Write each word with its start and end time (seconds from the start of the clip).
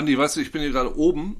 Andi, 0.00 0.16
weißt 0.16 0.36
du, 0.36 0.40
ich 0.40 0.50
bin 0.50 0.62
hier 0.62 0.70
gerade 0.70 0.96
oben. 0.96 1.36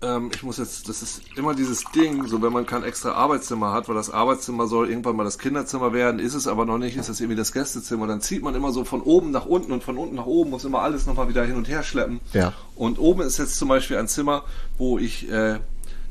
Ähm, 0.00 0.30
ich 0.34 0.42
muss 0.42 0.56
jetzt, 0.56 0.88
das 0.88 1.02
ist 1.02 1.20
immer 1.36 1.54
dieses 1.54 1.84
Ding, 1.94 2.26
so 2.26 2.40
wenn 2.40 2.54
man 2.54 2.64
kein 2.64 2.82
extra 2.82 3.12
Arbeitszimmer 3.12 3.72
hat, 3.72 3.86
weil 3.86 3.96
das 3.96 4.08
Arbeitszimmer 4.08 4.66
soll 4.66 4.88
irgendwann 4.88 5.14
mal 5.14 5.24
das 5.24 5.38
Kinderzimmer 5.38 5.92
werden, 5.92 6.18
ist 6.18 6.32
es 6.32 6.46
aber 6.46 6.64
noch 6.64 6.78
nicht, 6.78 6.96
ist 6.96 7.10
es 7.10 7.20
irgendwie 7.20 7.36
das 7.36 7.52
Gästezimmer. 7.52 8.06
Dann 8.06 8.22
zieht 8.22 8.42
man 8.42 8.54
immer 8.54 8.72
so 8.72 8.84
von 8.84 9.02
oben 9.02 9.30
nach 9.30 9.44
unten 9.44 9.72
und 9.72 9.84
von 9.84 9.98
unten 9.98 10.14
nach 10.14 10.24
oben, 10.24 10.48
muss 10.48 10.64
immer 10.64 10.80
alles 10.80 11.04
nochmal 11.04 11.28
wieder 11.28 11.44
hin 11.44 11.56
und 11.56 11.68
her 11.68 11.82
schleppen. 11.82 12.20
Ja. 12.32 12.54
Und 12.76 12.98
oben 12.98 13.20
ist 13.20 13.36
jetzt 13.38 13.56
zum 13.56 13.68
Beispiel 13.68 13.98
ein 13.98 14.08
Zimmer, 14.08 14.44
wo 14.78 14.98
ich 14.98 15.30
äh, 15.30 15.58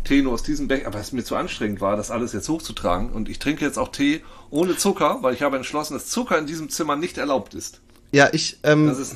Tee 0.04 0.22
nur 0.22 0.34
aus 0.34 0.44
diesem 0.44 0.68
Becher, 0.68 0.86
aber 0.86 1.00
es 1.00 1.14
mir 1.14 1.24
zu 1.24 1.36
anstrengend 1.36 1.82
war, 1.82 1.98
das 1.98 2.12
alles 2.12 2.32
jetzt 2.32 2.48
hochzutragen. 2.48 3.10
Und 3.10 3.28
ich 3.28 3.40
trinke 3.40 3.66
jetzt 3.66 3.80
auch 3.80 3.88
Tee 3.88 4.22
ohne 4.52 4.78
Zucker, 4.78 5.18
weil 5.22 5.34
ich 5.34 5.42
habe 5.42 5.58
entschlossen, 5.58 5.96
dass 5.96 6.06
Zucker 6.06 6.38
in 6.38 6.46
diesem 6.46 6.70
Zimmer 6.70 6.96
nicht 6.96 7.18
erlaubt 7.18 7.56
ist. 7.56 7.82
Ja, 8.12 8.30
ich, 8.32 8.60
ähm, 8.62 8.86
Das 8.86 9.00
ist 9.00 9.16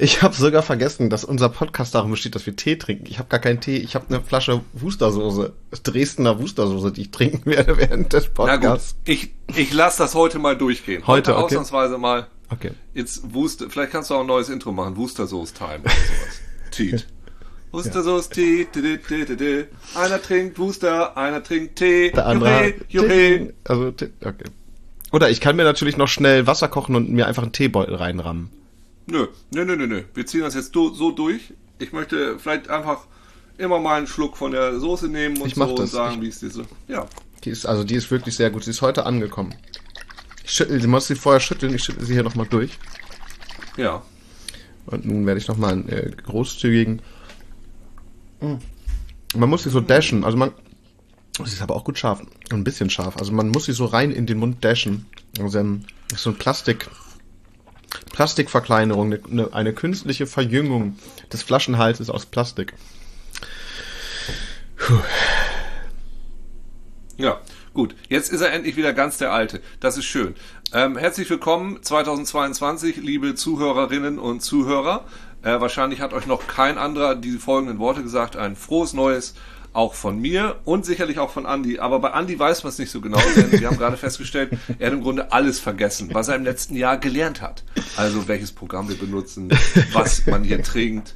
ich 0.00 0.22
habe 0.22 0.34
sogar 0.34 0.62
vergessen, 0.62 1.10
dass 1.10 1.24
unser 1.24 1.48
Podcast 1.48 1.94
darum 1.94 2.12
besteht, 2.12 2.36
dass 2.36 2.46
wir 2.46 2.54
Tee 2.54 2.76
trinken. 2.76 3.06
Ich 3.08 3.18
habe 3.18 3.28
gar 3.28 3.40
keinen 3.40 3.60
Tee, 3.60 3.78
ich 3.78 3.96
habe 3.96 4.06
eine 4.08 4.20
Flasche 4.20 4.62
Wustersoße, 4.72 5.52
Dresdner 5.82 6.38
Wustersoße, 6.38 6.92
die 6.92 7.02
ich 7.02 7.10
trinken 7.10 7.50
werde 7.50 7.76
während 7.76 8.12
des 8.12 8.30
Na 8.36 8.56
gut, 8.56 8.62
Podcasts. 8.62 8.96
ich, 9.04 9.32
ich 9.56 9.72
lasse 9.72 9.98
das 9.98 10.14
heute 10.14 10.38
mal 10.38 10.56
durchgehen. 10.56 11.04
Heute, 11.08 11.34
okay. 11.34 11.44
ausnahmsweise 11.44 11.98
mal. 11.98 12.28
Okay. 12.50 12.70
Jetzt 12.94 13.34
Wooster, 13.34 13.68
vielleicht 13.68 13.90
kannst 13.90 14.10
du 14.10 14.14
auch 14.14 14.20
ein 14.20 14.26
neues 14.26 14.48
Intro 14.48 14.70
machen. 14.70 14.96
Wustersoße 14.96 15.52
Time 15.54 15.80
oder 15.80 15.90
sowas. 15.90 16.40
Teat. 16.70 17.06
Wustersoße 17.72 18.30
Tee. 18.30 18.68
di, 18.72 18.98
di, 18.98 19.24
di, 19.24 19.36
di. 19.36 19.64
Einer 19.96 20.22
trinkt 20.22 20.58
Wuster, 20.60 21.16
einer 21.16 21.42
trinkt 21.42 21.76
Tee. 21.76 22.12
Der 22.12 22.26
andere. 22.26 22.74
Juhe. 22.88 23.52
Also, 23.64 23.90
Tee, 23.90 24.10
okay. 24.24 24.44
Oder 25.10 25.28
ich 25.28 25.40
kann 25.40 25.56
mir 25.56 25.64
natürlich 25.64 25.96
noch 25.96 26.08
schnell 26.08 26.46
Wasser 26.46 26.68
kochen 26.68 26.94
und 26.94 27.10
mir 27.10 27.26
einfach 27.26 27.42
einen 27.42 27.52
Teebeutel 27.52 27.96
reinrammen. 27.96 28.50
Nö, 29.10 29.26
nö, 29.50 29.64
nö, 29.64 29.76
nö, 29.76 29.86
nö. 29.86 30.02
Wir 30.14 30.26
ziehen 30.26 30.42
das 30.42 30.54
jetzt 30.54 30.74
do, 30.76 30.92
so 30.92 31.10
durch. 31.10 31.52
Ich 31.78 31.92
möchte 31.92 32.38
vielleicht 32.38 32.68
einfach 32.68 33.06
immer 33.56 33.78
mal 33.80 33.96
einen 33.98 34.06
Schluck 34.06 34.36
von 34.36 34.52
der 34.52 34.78
Soße 34.78 35.08
nehmen 35.08 35.40
und 35.40 35.48
Ich 35.48 35.56
mach 35.56 35.68
so 35.68 35.76
das. 35.76 35.84
und 35.84 35.90
sagen, 35.90 36.22
wie 36.22 36.28
es 36.28 36.40
dir 36.40 36.50
so. 36.50 36.64
Ja. 36.88 37.06
Die 37.44 37.50
ist, 37.50 37.66
also 37.66 37.84
die 37.84 37.94
ist 37.94 38.10
wirklich 38.10 38.36
sehr 38.36 38.50
gut. 38.50 38.64
Sie 38.64 38.70
ist 38.70 38.82
heute 38.82 39.06
angekommen. 39.06 39.54
Ich 40.44 40.50
schüttel, 40.52 40.80
sie 40.80 40.86
muss 40.86 41.06
sie 41.06 41.14
vorher 41.14 41.40
schütteln, 41.40 41.74
ich 41.74 41.84
schüttel 41.84 42.04
sie 42.04 42.12
hier 42.12 42.22
nochmal 42.22 42.46
durch. 42.46 42.78
Ja. 43.76 44.02
Und 44.86 45.06
nun 45.06 45.26
werde 45.26 45.40
ich 45.40 45.48
nochmal 45.48 45.72
einen 45.72 45.88
äh, 45.88 46.10
großzügigen. 46.26 47.00
Man 48.40 49.50
muss 49.50 49.62
sie 49.64 49.70
so 49.70 49.80
dashen, 49.80 50.24
also 50.24 50.36
man. 50.36 50.52
Sie 51.38 51.44
ist 51.44 51.62
aber 51.62 51.76
auch 51.76 51.84
gut 51.84 51.98
scharf. 51.98 52.20
Ein 52.50 52.64
bisschen 52.64 52.90
scharf. 52.90 53.16
Also 53.16 53.32
man 53.32 53.48
muss 53.48 53.66
sie 53.66 53.72
so 53.72 53.84
rein 53.84 54.10
in 54.10 54.26
den 54.26 54.38
Mund 54.38 54.64
dashen. 54.64 55.06
Also 55.40 55.58
ähm, 55.58 55.84
ist 56.12 56.22
so 56.22 56.30
ein 56.30 56.36
Plastik. 56.36 56.88
Plastikverkleinerung, 58.12 59.12
eine, 59.12 59.52
eine, 59.52 59.72
künstliche 59.72 60.26
Verjüngung 60.26 60.98
des 61.32 61.42
Flaschenhalses 61.42 62.10
aus 62.10 62.26
Plastik. 62.26 62.74
Ja, 67.16 67.40
gut. 67.74 67.96
Jetzt 68.08 68.32
ist 68.32 68.40
er 68.40 68.52
endlich 68.52 68.76
wieder 68.76 68.92
ganz 68.92 69.18
der 69.18 69.32
Alte. 69.32 69.60
Das 69.80 69.96
ist 69.96 70.04
schön. 70.04 70.34
Ähm, 70.72 70.96
herzlich 70.96 71.28
willkommen 71.30 71.82
2022, 71.82 72.98
liebe 72.98 73.34
Zuhörerinnen 73.34 74.18
und 74.18 74.40
Zuhörer. 74.40 75.04
Äh, 75.42 75.60
wahrscheinlich 75.60 76.00
hat 76.00 76.12
euch 76.12 76.26
noch 76.26 76.46
kein 76.46 76.78
anderer 76.78 77.14
die 77.14 77.38
folgenden 77.38 77.78
Worte 77.78 78.02
gesagt. 78.02 78.36
Ein 78.36 78.54
frohes 78.54 78.92
Neues 78.92 79.34
auch 79.78 79.94
von 79.94 80.20
mir 80.20 80.56
und 80.64 80.84
sicherlich 80.84 81.20
auch 81.20 81.30
von 81.30 81.46
Andy. 81.46 81.78
Aber 81.78 82.00
bei 82.00 82.10
Andy 82.10 82.36
weiß 82.36 82.64
man 82.64 82.70
es 82.70 82.78
nicht 82.78 82.90
so 82.90 83.00
genau, 83.00 83.20
denn 83.36 83.52
wir 83.52 83.68
haben 83.68 83.78
gerade 83.78 83.96
festgestellt, 83.96 84.50
er 84.78 84.88
hat 84.88 84.92
im 84.92 85.02
Grunde 85.02 85.30
alles 85.30 85.60
vergessen, 85.60 86.10
was 86.12 86.26
er 86.26 86.34
im 86.34 86.42
letzten 86.42 86.74
Jahr 86.74 86.98
gelernt 86.98 87.40
hat. 87.40 87.62
Also 87.96 88.26
welches 88.26 88.50
Programm 88.50 88.88
wir 88.88 88.98
benutzen, 88.98 89.50
was 89.92 90.26
man 90.26 90.42
hier 90.42 90.64
trinkt, 90.64 91.14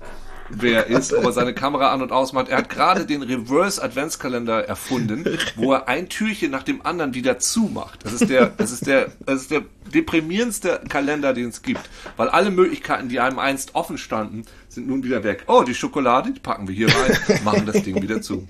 wer 0.59 0.87
er 0.87 0.99
ist, 0.99 1.13
ob 1.13 1.25
er 1.25 1.33
seine 1.33 1.55
Kamera 1.55 1.93
an 1.93 2.03
und 2.03 2.13
ausmacht. 2.13 2.49
Er 2.49 2.59
hat 2.59 2.69
gerade 2.69 3.07
den 3.07 3.23
Reverse 3.23 3.83
Adventskalender 3.83 4.67
erfunden, 4.67 5.25
wo 5.57 5.73
er 5.73 5.89
ein 5.89 6.09
Türchen 6.09 6.51
nach 6.51 6.63
dem 6.63 6.85
anderen 6.85 7.15
wieder 7.15 7.39
zumacht. 7.39 8.05
Das 8.05 8.13
ist 8.13 8.29
der, 8.29 8.47
das 8.47 8.71
ist 8.71 8.87
der, 8.87 9.13
das 9.25 9.43
ist 9.43 9.51
der 9.51 9.63
deprimierendste 9.95 10.81
Kalender, 10.89 11.33
den 11.33 11.49
es 11.49 11.63
gibt, 11.63 11.89
weil 12.17 12.29
alle 12.29 12.51
Möglichkeiten, 12.51 13.09
die 13.09 13.21
einem 13.21 13.39
einst 13.39 13.75
offen 13.75 13.99
standen, 13.99 14.45
sind 14.69 14.87
nun 14.89 15.05
wieder 15.05 15.25
weg. 15.25 15.45
Oh, 15.47 15.63
die 15.63 15.75
Schokolade, 15.75 16.33
die 16.33 16.41
packen 16.41 16.69
wir 16.69 16.75
hier 16.75 16.89
rein, 16.89 17.19
machen 17.45 17.67
das 17.67 17.83
Ding 17.83 18.01
wieder 18.03 18.23
zu. 18.23 18.47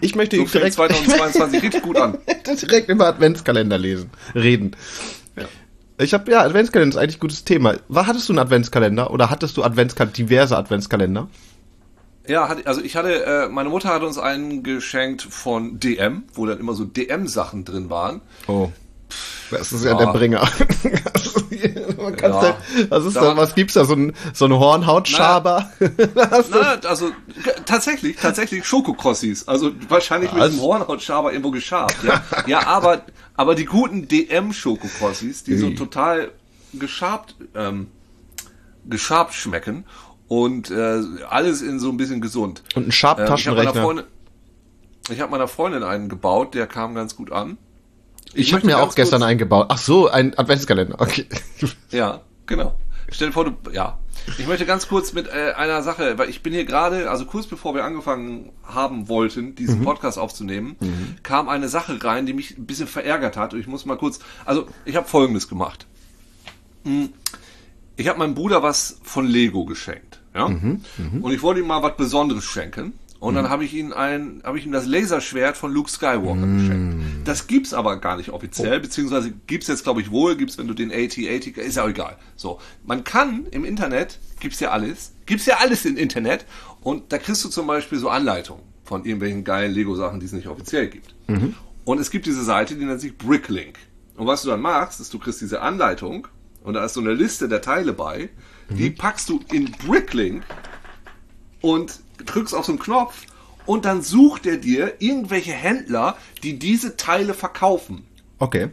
Ich 0.00 0.14
möchte 0.14 0.36
So 0.36 0.44
direkt, 0.44 0.74
2022 0.74 1.62
richtig 1.62 1.82
gut 1.82 1.96
an. 1.96 2.18
direkt 2.46 2.88
über 2.88 3.06
Adventskalender 3.06 3.76
lesen, 3.78 4.10
reden. 4.34 4.74
Ja. 5.36 5.44
Ich 6.02 6.14
habe 6.14 6.30
ja 6.30 6.40
Adventskalender 6.42 6.96
ist 6.96 7.02
eigentlich 7.02 7.16
ein 7.16 7.20
gutes 7.20 7.44
Thema. 7.44 7.76
War 7.88 8.06
hattest 8.06 8.28
du 8.28 8.32
einen 8.32 8.40
Adventskalender 8.40 9.10
oder 9.10 9.30
hattest 9.30 9.56
du 9.56 9.62
Adventskalender, 9.62 10.14
diverse 10.14 10.56
Adventskalender? 10.56 11.28
Ja, 12.26 12.44
also 12.64 12.80
ich 12.82 12.94
hatte, 12.94 13.24
äh, 13.24 13.48
meine 13.48 13.68
Mutter 13.68 13.88
hat 13.88 14.02
uns 14.02 14.16
einen 14.16 14.62
geschenkt 14.62 15.22
von 15.22 15.80
DM, 15.80 16.24
wo 16.34 16.46
dann 16.46 16.60
immer 16.60 16.74
so 16.74 16.84
DM-Sachen 16.84 17.64
drin 17.64 17.90
waren. 17.90 18.20
Oh. 18.46 18.70
Das 19.50 19.70
ist 19.72 19.84
ja, 19.84 19.90
Ja. 19.92 19.96
der 19.98 20.12
Bringer. 20.12 20.40
Man 21.98 22.16
kann's 22.16 22.42
Ja. 22.44 22.56
was 22.88 23.04
ist 23.04 23.16
Da 23.16 23.20
da, 23.20 23.26
war- 23.28 23.36
was 23.36 23.54
gibt's 23.54 23.74
da? 23.74 23.84
So 23.84 23.94
ein, 23.94 24.14
so 24.32 24.46
ein 24.46 24.52
Hornhautschaber? 24.52 25.70
Na, 26.14 26.22
also 26.88 27.10
g- 27.10 27.50
tatsächlich, 27.66 28.16
tatsächlich 28.16 28.64
Schokokrossis. 28.66 29.46
Also 29.48 29.72
wahrscheinlich 29.88 30.32
mit 30.32 30.40
Was? 30.42 30.50
dem 30.52 30.60
Hornhautschaber 30.60 31.32
irgendwo 31.32 31.50
geschabt. 31.50 31.96
Ja, 32.02 32.22
ja 32.46 32.66
aber, 32.66 33.02
aber 33.34 33.54
die 33.54 33.66
guten 33.66 34.08
DM-Schokokrossis, 34.08 35.44
die 35.44 35.56
so 35.56 35.70
total 35.70 36.30
geschabt, 36.72 37.34
ähm, 37.54 37.88
geschabt 38.88 39.34
schmecken 39.34 39.84
und 40.28 40.70
äh, 40.70 41.00
alles 41.28 41.60
in 41.62 41.78
so 41.78 41.90
ein 41.90 41.98
bisschen 41.98 42.20
gesund. 42.22 42.62
Und 42.74 42.84
ein 42.88 43.18
Ähm, 43.18 43.34
ich 43.36 43.46
habe 43.46 43.56
meiner. 43.56 43.74
Freundin, 43.74 44.04
ich 45.10 45.20
habe 45.20 45.30
meiner 45.30 45.48
Freundin 45.48 45.82
einen 45.82 46.08
gebaut, 46.08 46.54
der 46.54 46.66
kam 46.66 46.94
ganz 46.94 47.16
gut 47.16 47.30
an. 47.32 47.58
Ich 48.34 48.54
habe 48.54 48.66
mir 48.66 48.78
auch 48.82 48.94
gestern 48.94 49.22
eingebaut. 49.22 49.66
Ach 49.70 49.78
so, 49.78 50.08
ein 50.08 50.36
Adventskalender. 50.38 51.00
Okay. 51.00 51.26
Ja, 51.90 52.20
genau. 52.46 52.76
Stell 53.10 53.28
dir 53.28 53.32
vor, 53.34 53.44
du, 53.44 53.52
ja. 53.72 53.98
Ich 54.38 54.46
möchte 54.46 54.64
ganz 54.66 54.88
kurz 54.88 55.12
mit 55.12 55.26
äh, 55.26 55.52
einer 55.56 55.82
Sache, 55.82 56.16
weil 56.16 56.30
ich 56.30 56.42
bin 56.42 56.52
hier 56.52 56.64
gerade, 56.64 57.10
also 57.10 57.24
kurz 57.26 57.46
bevor 57.46 57.74
wir 57.74 57.84
angefangen 57.84 58.50
haben 58.64 59.08
wollten, 59.08 59.54
diesen 59.56 59.80
Mhm. 59.80 59.84
Podcast 59.84 60.18
aufzunehmen, 60.18 60.76
kam 61.22 61.48
eine 61.48 61.68
Sache 61.68 62.02
rein, 62.02 62.24
die 62.26 62.32
mich 62.32 62.56
ein 62.56 62.64
bisschen 62.66 62.86
verärgert 62.86 63.36
hat. 63.36 63.52
Und 63.52 63.60
ich 63.60 63.66
muss 63.66 63.84
mal 63.84 63.96
kurz, 63.98 64.20
also 64.44 64.66
ich 64.84 64.96
habe 64.96 65.08
Folgendes 65.08 65.48
gemacht. 65.48 65.86
Hm, 66.84 67.10
Ich 67.96 68.08
habe 68.08 68.18
meinem 68.18 68.34
Bruder 68.34 68.62
was 68.62 69.00
von 69.02 69.26
Lego 69.26 69.64
geschenkt, 69.66 70.20
ja. 70.34 70.48
Mhm, 70.48 70.80
Und 71.20 71.32
ich 71.32 71.42
wollte 71.42 71.60
ihm 71.60 71.66
mal 71.66 71.82
was 71.82 71.96
Besonderes 71.96 72.44
schenken. 72.44 72.94
Und 73.22 73.36
dann 73.36 73.48
habe 73.50 73.64
ich 73.64 73.72
ihm 73.72 73.92
ein, 73.92 74.40
habe 74.44 74.58
ich 74.58 74.66
ihm 74.66 74.72
das 74.72 74.84
Laserschwert 74.86 75.56
von 75.56 75.72
Luke 75.72 75.88
Skywalker 75.88 76.34
Mhm. 76.34 76.58
geschenkt. 76.58 77.04
Das 77.28 77.46
gibt's 77.46 77.72
aber 77.72 77.98
gar 77.98 78.16
nicht 78.16 78.30
offiziell, 78.30 78.80
beziehungsweise 78.80 79.32
gibt's 79.46 79.68
jetzt 79.68 79.84
glaube 79.84 80.00
ich 80.00 80.10
wohl, 80.10 80.34
gibt's 80.36 80.58
wenn 80.58 80.66
du 80.66 80.74
den 80.74 80.90
AT-80, 80.90 81.56
ist 81.58 81.76
ja 81.76 81.84
auch 81.84 81.88
egal. 81.88 82.16
So, 82.34 82.58
man 82.84 83.04
kann 83.04 83.46
im 83.52 83.64
Internet, 83.64 84.18
gibt's 84.40 84.58
ja 84.58 84.70
alles, 84.72 85.12
gibt's 85.24 85.46
ja 85.46 85.58
alles 85.60 85.84
im 85.84 85.96
Internet 85.96 86.46
und 86.80 87.12
da 87.12 87.18
kriegst 87.18 87.44
du 87.44 87.48
zum 87.48 87.68
Beispiel 87.68 87.98
so 88.00 88.08
Anleitungen 88.08 88.64
von 88.82 89.04
irgendwelchen 89.04 89.44
geilen 89.44 89.72
Lego-Sachen, 89.72 90.18
die 90.18 90.26
es 90.26 90.32
nicht 90.32 90.48
offiziell 90.48 90.88
gibt. 90.88 91.14
Und 91.84 92.00
es 92.00 92.10
gibt 92.10 92.26
diese 92.26 92.42
Seite, 92.42 92.74
die 92.74 92.84
nennt 92.84 93.00
sich 93.00 93.16
Bricklink. 93.16 93.78
Und 94.16 94.26
was 94.26 94.42
du 94.42 94.48
dann 94.50 94.60
machst, 94.60 95.00
ist, 95.00 95.14
du 95.14 95.20
kriegst 95.20 95.40
diese 95.40 95.62
Anleitung 95.62 96.26
und 96.64 96.74
da 96.74 96.84
ist 96.84 96.94
so 96.94 97.00
eine 97.00 97.14
Liste 97.14 97.48
der 97.48 97.62
Teile 97.62 97.92
bei, 97.92 98.30
die 98.68 98.90
packst 98.90 99.28
du 99.28 99.38
in 99.52 99.70
Bricklink 99.86 100.42
und 101.60 102.00
drückst 102.24 102.54
auf 102.54 102.64
so 102.64 102.72
einen 102.72 102.78
Knopf 102.78 103.26
und 103.66 103.84
dann 103.84 104.02
sucht 104.02 104.46
er 104.46 104.56
dir 104.56 104.94
irgendwelche 105.00 105.52
Händler, 105.52 106.16
die 106.42 106.58
diese 106.58 106.96
Teile 106.96 107.34
verkaufen. 107.34 108.06
Okay. 108.38 108.70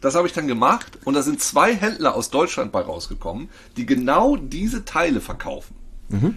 Das 0.00 0.14
habe 0.14 0.26
ich 0.26 0.32
dann 0.32 0.46
gemacht 0.46 0.98
und 1.04 1.14
da 1.14 1.22
sind 1.22 1.40
zwei 1.40 1.74
Händler 1.74 2.14
aus 2.14 2.30
Deutschland 2.30 2.70
bei 2.72 2.80
rausgekommen, 2.80 3.48
die 3.76 3.86
genau 3.86 4.36
diese 4.36 4.84
Teile 4.84 5.20
verkaufen. 5.20 5.74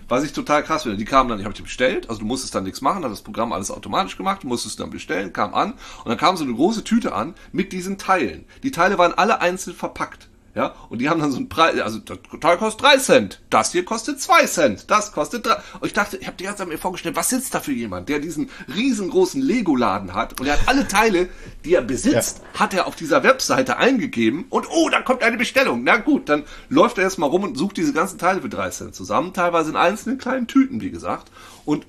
Was 0.08 0.24
ich 0.24 0.34
total 0.34 0.64
krass 0.64 0.84
finde. 0.84 0.98
Die 0.98 1.06
kamen 1.06 1.30
dann, 1.30 1.40
ich 1.40 1.46
habe 1.46 1.54
die 1.54 1.62
bestellt, 1.62 2.10
also 2.10 2.22
du 2.22 2.26
musstest 2.26 2.56
dann 2.56 2.64
nichts 2.64 2.82
machen, 2.82 3.04
hat 3.04 3.12
das 3.12 3.22
Programm 3.22 3.54
alles 3.54 3.70
automatisch 3.70 4.18
gemacht, 4.18 4.44
du 4.44 4.48
musstest 4.48 4.80
dann 4.80 4.90
bestellen, 4.90 5.32
kam 5.32 5.54
an 5.54 5.74
und 5.74 6.10
dann 6.10 6.18
kam 6.18 6.38
so 6.38 6.44
eine 6.44 6.54
große 6.54 6.84
Tüte 6.84 7.14
an 7.14 7.36
mit 7.52 7.72
diesen 7.72 7.98
Teilen. 7.98 8.46
Die 8.64 8.72
Teile 8.72 8.98
waren 8.98 9.14
alle 9.14 9.42
einzeln 9.42 9.76
verpackt. 9.76 10.29
Ja, 10.56 10.74
und 10.90 11.00
die 11.00 11.10
haben 11.10 11.22
dann 11.22 11.32
so 11.32 11.38
einen 11.38 11.48
Preis, 11.48 11.80
also 11.80 12.00
das 12.00 12.18
Teil 12.42 12.58
kostet 12.58 12.84
3 12.84 12.98
Cent, 12.98 13.42
das 13.52 13.72
hier 13.72 13.86
kostet 13.86 14.20
2 14.20 14.46
Cent, 14.48 14.90
das 14.90 15.12
kostet 15.12 15.46
3. 15.46 15.54
Und 15.80 15.88
ich 15.88 15.94
dachte, 15.94 16.18
ich 16.18 16.26
habe 16.26 16.38
die 16.38 16.46
ganze 16.46 16.60
Zeit 16.60 16.68
mir 16.68 16.80
vorgestellt, 16.80 17.16
was 17.16 17.30
sitzt 17.30 17.54
da 17.54 17.60
für 17.60 17.72
jemand, 17.72 18.10
der 18.10 18.20
diesen 18.20 18.50
riesengroßen 18.76 19.42
Lego-Laden 19.42 20.16
hat 20.16 20.40
und 20.40 20.48
er 20.48 20.54
hat 20.54 20.68
alle 20.68 20.88
Teile, 20.88 21.30
die 21.66 21.76
er 21.76 21.84
besitzt, 21.84 22.42
hat 22.56 22.74
er 22.74 22.88
auf 22.88 22.96
dieser 22.96 23.24
Webseite 23.24 23.78
eingegeben 23.78 24.46
und 24.50 24.66
oh, 24.70 24.90
da 24.90 25.02
kommt 25.02 25.22
eine 25.22 25.38
Bestellung. 25.38 25.84
Na 25.84 25.98
gut, 25.98 26.30
dann 26.30 26.44
läuft 26.68 26.98
er 26.98 27.04
erstmal 27.04 27.30
rum 27.30 27.44
und 27.44 27.56
sucht 27.56 27.78
diese 27.78 27.94
ganzen 27.94 28.18
Teile 28.18 28.42
für 28.42 28.50
3 28.50 28.70
Cent 28.72 28.96
zusammen, 28.96 29.34
teilweise 29.34 29.70
in 29.70 29.76
einzelnen 29.76 30.18
kleinen 30.18 30.48
Tüten, 30.48 30.82
wie 30.82 30.92
gesagt. 30.92 31.32
Und 31.64 31.86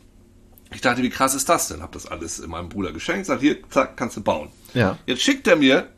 ich 0.72 0.82
dachte, 0.82 1.02
wie 1.02 1.10
krass 1.10 1.34
ist 1.34 1.48
das 1.48 1.68
denn? 1.68 1.82
Hab 1.82 1.92
das 1.92 2.06
alles 2.06 2.46
meinem 2.46 2.68
Bruder 2.68 2.92
geschenkt, 2.92 3.26
sag 3.26 3.40
hier, 3.40 3.56
zack, 3.70 3.96
kannst 3.96 4.18
du 4.18 4.20
bauen. 4.20 4.50
Ja. 4.74 4.98
Jetzt 5.06 5.22
schickt 5.22 5.48
er 5.48 5.56
mir, 5.56 5.88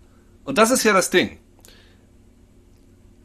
und 0.44 0.58
das 0.58 0.70
ist 0.70 0.84
ja 0.84 0.92
das 0.92 1.10
Ding. 1.10 1.38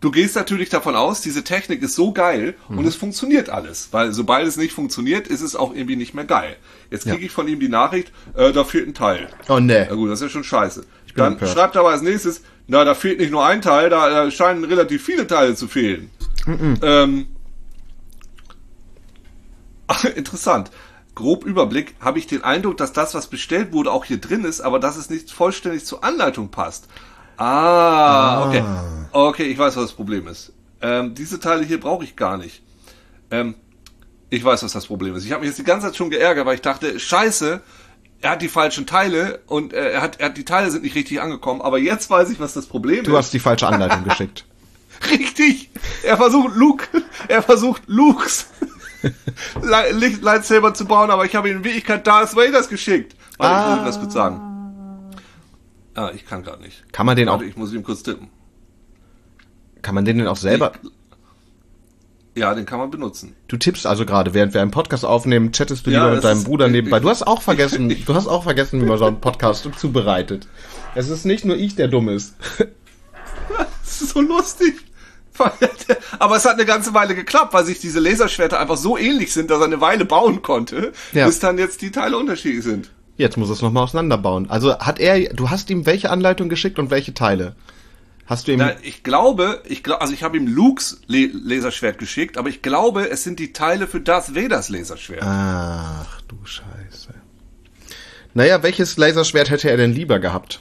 Du 0.01 0.11
gehst 0.11 0.35
natürlich 0.35 0.69
davon 0.69 0.95
aus, 0.95 1.21
diese 1.21 1.43
Technik 1.43 1.81
ist 1.81 1.95
so 1.95 2.11
geil 2.13 2.55
und 2.69 2.85
es 2.85 2.95
funktioniert 2.95 3.49
alles. 3.49 3.89
Weil 3.91 4.11
sobald 4.13 4.47
es 4.47 4.57
nicht 4.57 4.73
funktioniert, 4.73 5.27
ist 5.27 5.41
es 5.41 5.55
auch 5.55 5.73
irgendwie 5.73 5.95
nicht 5.95 6.13
mehr 6.13 6.25
geil. 6.25 6.55
Jetzt 6.91 7.03
kriege 7.03 7.17
Ja. 7.19 7.25
ich 7.25 7.31
von 7.31 7.47
ihm 7.47 7.59
die 7.59 7.69
Nachricht, 7.69 8.11
äh, 8.35 8.51
da 8.51 8.63
fehlt 8.63 8.87
ein 8.87 8.93
Teil. 8.93 9.29
Oh 9.49 9.59
ne. 9.59 9.87
Na 9.89 9.95
gut, 9.95 10.09
das 10.11 10.19
ist 10.19 10.23
ja 10.23 10.29
schon 10.29 10.43
scheiße. 10.43 10.85
Dann 11.15 11.33
empört. 11.33 11.51
schreibt 11.51 11.75
er 11.75 11.81
aber 11.81 11.89
als 11.91 12.03
nächstes, 12.03 12.43
na, 12.67 12.83
da 12.83 12.93
fehlt 12.93 13.19
nicht 13.19 13.31
nur 13.31 13.43
ein 13.45 13.61
Teil, 13.63 13.89
da, 13.89 14.07
da 14.09 14.29
scheinen 14.29 14.63
relativ 14.65 15.03
viele 15.03 15.25
Teile 15.25 15.55
zu 15.55 15.67
fehlen. 15.67 16.11
Ähm, 16.83 17.25
interessant. 20.15 20.71
Grob 21.15 21.45
Überblick 21.45 21.95
habe 21.99 22.19
ich 22.19 22.27
den 22.27 22.43
Eindruck, 22.43 22.77
dass 22.77 22.93
das, 22.93 23.15
was 23.15 23.27
bestellt 23.27 23.73
wurde, 23.73 23.91
auch 23.91 24.05
hier 24.05 24.19
drin 24.21 24.45
ist, 24.45 24.61
aber 24.61 24.79
dass 24.79 24.97
es 24.97 25.09
nicht 25.09 25.31
vollständig 25.31 25.83
zur 25.85 26.03
Anleitung 26.03 26.49
passt. 26.49 26.87
Ah, 27.37 28.45
okay. 28.47 28.63
Okay, 29.11 29.43
ich 29.43 29.57
weiß, 29.57 29.75
was 29.77 29.83
das 29.85 29.93
Problem 29.93 30.27
ist. 30.27 30.51
Ähm, 30.81 31.15
diese 31.15 31.39
Teile 31.39 31.63
hier 31.63 31.79
brauche 31.79 32.03
ich 32.03 32.15
gar 32.15 32.37
nicht. 32.37 32.61
Ähm, 33.31 33.55
ich 34.29 34.43
weiß, 34.43 34.63
was 34.63 34.73
das 34.73 34.87
Problem 34.87 35.15
ist. 35.15 35.25
Ich 35.25 35.31
habe 35.31 35.41
mich 35.41 35.49
jetzt 35.49 35.59
die 35.59 35.63
ganze 35.63 35.87
Zeit 35.87 35.95
schon 35.95 36.09
geärgert, 36.09 36.45
weil 36.45 36.55
ich 36.55 36.61
dachte, 36.61 36.99
scheiße, 36.99 37.61
er 38.21 38.29
hat 38.31 38.41
die 38.41 38.47
falschen 38.49 38.85
Teile 38.85 39.39
und 39.47 39.73
äh, 39.73 39.91
er 39.91 40.01
hat, 40.01 40.19
er 40.19 40.27
hat 40.27 40.37
die 40.37 40.45
Teile 40.45 40.69
sind 40.71 40.83
nicht 40.83 40.95
richtig 40.95 41.21
angekommen. 41.21 41.61
Aber 41.61 41.77
jetzt 41.77 42.09
weiß 42.09 42.29
ich, 42.31 42.39
was 42.39 42.53
das 42.53 42.65
Problem 42.65 43.03
Du 43.03 43.11
ist. 43.11 43.17
hast 43.17 43.33
die 43.33 43.39
falsche 43.39 43.67
Anleitung 43.67 44.03
geschickt. 44.09 44.45
Richtig! 45.11 45.69
Er 46.03 46.17
versucht 46.17 46.55
Luke, 46.55 46.87
er 47.27 47.43
versucht 47.43 47.83
Lukes 47.85 48.47
Lightsaber 49.61 50.73
zu 50.73 50.85
bauen, 50.85 51.11
aber 51.11 51.25
ich 51.25 51.35
habe 51.35 51.49
ihm 51.49 51.57
in 51.57 51.63
Wirklichkeit 51.63 52.05
Darth 52.07 52.35
Vaders 52.35 52.67
geschickt. 52.67 53.15
Warte, 53.37 53.61
ich 53.61 53.69
muss 53.69 53.79
ihm 53.79 53.85
das 53.85 53.99
kurz 53.99 54.13
sagen. 54.13 54.46
Ah, 55.97 56.11
ich 56.13 56.25
kann 56.25 56.43
gerade 56.43 56.61
nicht. 56.61 56.83
Kann 56.93 57.05
man 57.07 57.15
den 57.17 57.27
auch, 57.27 57.33
Warte, 57.39 57.45
ich 57.45 57.57
muss 57.57 57.73
ihm 57.73 57.83
kurz 57.83 58.03
tippen. 58.03 58.29
kann 59.81 59.95
man 59.95 60.05
den 60.05 60.19
denn 60.19 60.27
auch 60.27 60.35
selber, 60.37 60.73
Ja, 62.35 62.53
den 62.53 62.65
kann 62.67 62.77
man 62.77 62.91
benutzen. 62.91 63.35
du 63.47 63.57
tippst 63.57 63.87
also 63.87 64.05
gerade, 64.05 64.33
während 64.35 64.53
wir 64.53 64.61
einen 64.61 64.69
Podcast 64.71 65.03
aufnehmen, 65.05 65.51
chattest 65.53 65.87
du 65.87 65.89
Ja, 65.91 66.03
lieber 66.03 66.15
mit 66.15 66.23
deinem 66.23 66.43
Bruder 66.43 66.67
nebenbei. 66.67 66.97
ich- 66.97 67.03
Du 67.03 67.09
hast 67.09 67.23
auch 67.25 67.41
vergessen, 67.41 67.89
du 68.05 68.13
hast 68.13 68.27
auch 68.27 68.43
vergessen, 68.43 68.79
wie 68.79 68.85
man 68.85 68.97
so 68.99 69.05
einen 69.05 69.19
Podcast 69.21 69.67
zubereitet. 69.77 70.47
Es 70.93 71.09
ist 71.09 71.25
nicht 71.25 71.45
nur 71.45 71.55
ich, 71.57 71.75
der 71.75 71.87
dumm 71.87 72.09
ist. 72.09 72.35
Das 73.81 74.01
ist 74.01 74.09
so 74.13 74.21
lustig. 74.21 74.75
Aber 76.19 76.35
es 76.35 76.45
hat 76.45 76.53
eine 76.55 76.65
ganze 76.65 76.93
Weile 76.93 77.15
geklappt, 77.15 77.53
weil 77.53 77.65
sich 77.65 77.79
diese 77.79 77.99
Laserschwerter 77.99 78.59
einfach 78.59 78.77
so 78.77 78.97
ähnlich 78.97 79.33
sind, 79.33 79.49
dass 79.49 79.59
er 79.59 79.65
eine 79.65 79.81
Weile 79.81 80.05
bauen 80.05 80.41
konnte, 80.43 80.91
Ja. 81.13 81.25
bis 81.25 81.39
dann 81.39 81.57
jetzt 81.57 81.81
die 81.81 81.89
Teile 81.91 82.17
unterschiedlich 82.17 82.63
sind. 82.63 82.91
Jetzt 83.17 83.35
muss 83.37 83.49
es 83.49 83.61
nochmal 83.61 83.83
auseinanderbauen. 83.83 84.49
Also 84.49 84.77
hat 84.77 84.99
er, 84.99 85.33
du 85.33 85.49
hast 85.49 85.69
ihm 85.69 85.85
welche 85.85 86.09
Anleitung 86.11 86.49
geschickt 86.49 86.77
und 86.79 86.91
welche 86.91 87.13
Teile? 87.13 87.55
Hast 88.27 88.47
du 88.47 88.51
ihm, 88.51 88.59
Na, 88.59 88.73
ich 88.83 89.03
glaube, 89.03 89.63
ich 89.65 89.83
glaube, 89.83 90.01
also 90.01 90.13
ich 90.13 90.21
habe 90.21 90.37
ihm 90.37 90.47
Lukes 90.47 91.01
Le 91.07 91.27
Laserschwert 91.33 91.97
geschickt, 91.97 92.37
aber 92.37 92.49
ich 92.49 92.61
glaube, 92.61 93.09
es 93.09 93.23
sind 93.23 93.39
die 93.39 93.53
Teile 93.53 93.87
für 93.87 94.01
Darth 94.01 94.35
Vaders 94.35 94.69
Laserschwert. 94.69 95.23
ach 95.23 96.21
du 96.27 96.37
Scheiße. 96.43 97.13
Naja, 98.33 98.61
welches 98.61 98.97
Laserschwert 98.97 99.49
hätte 99.49 99.69
er 99.69 99.77
denn 99.77 99.93
lieber 99.93 100.19
gehabt? 100.19 100.59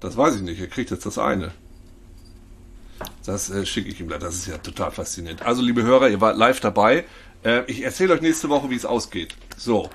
Das 0.00 0.16
weiß 0.16 0.36
ich 0.36 0.42
nicht. 0.42 0.60
Er 0.60 0.66
kriegt 0.66 0.90
jetzt 0.90 1.06
das 1.06 1.18
eine. 1.18 1.52
Das 3.24 3.50
äh, 3.50 3.64
schicke 3.66 3.90
ich 3.90 4.00
ihm 4.00 4.08
gleich. 4.08 4.20
Das 4.20 4.34
ist 4.34 4.48
ja 4.48 4.58
total 4.58 4.90
faszinierend. 4.90 5.42
Also, 5.42 5.62
liebe 5.62 5.82
Hörer, 5.82 6.08
ihr 6.08 6.20
wart 6.20 6.36
live 6.36 6.58
dabei. 6.60 7.04
Äh, 7.44 7.62
ich 7.66 7.82
erzähle 7.82 8.14
euch 8.14 8.22
nächste 8.22 8.48
Woche, 8.48 8.70
wie 8.70 8.74
es 8.74 8.84
ausgeht. 8.86 9.36
So. 9.56 9.90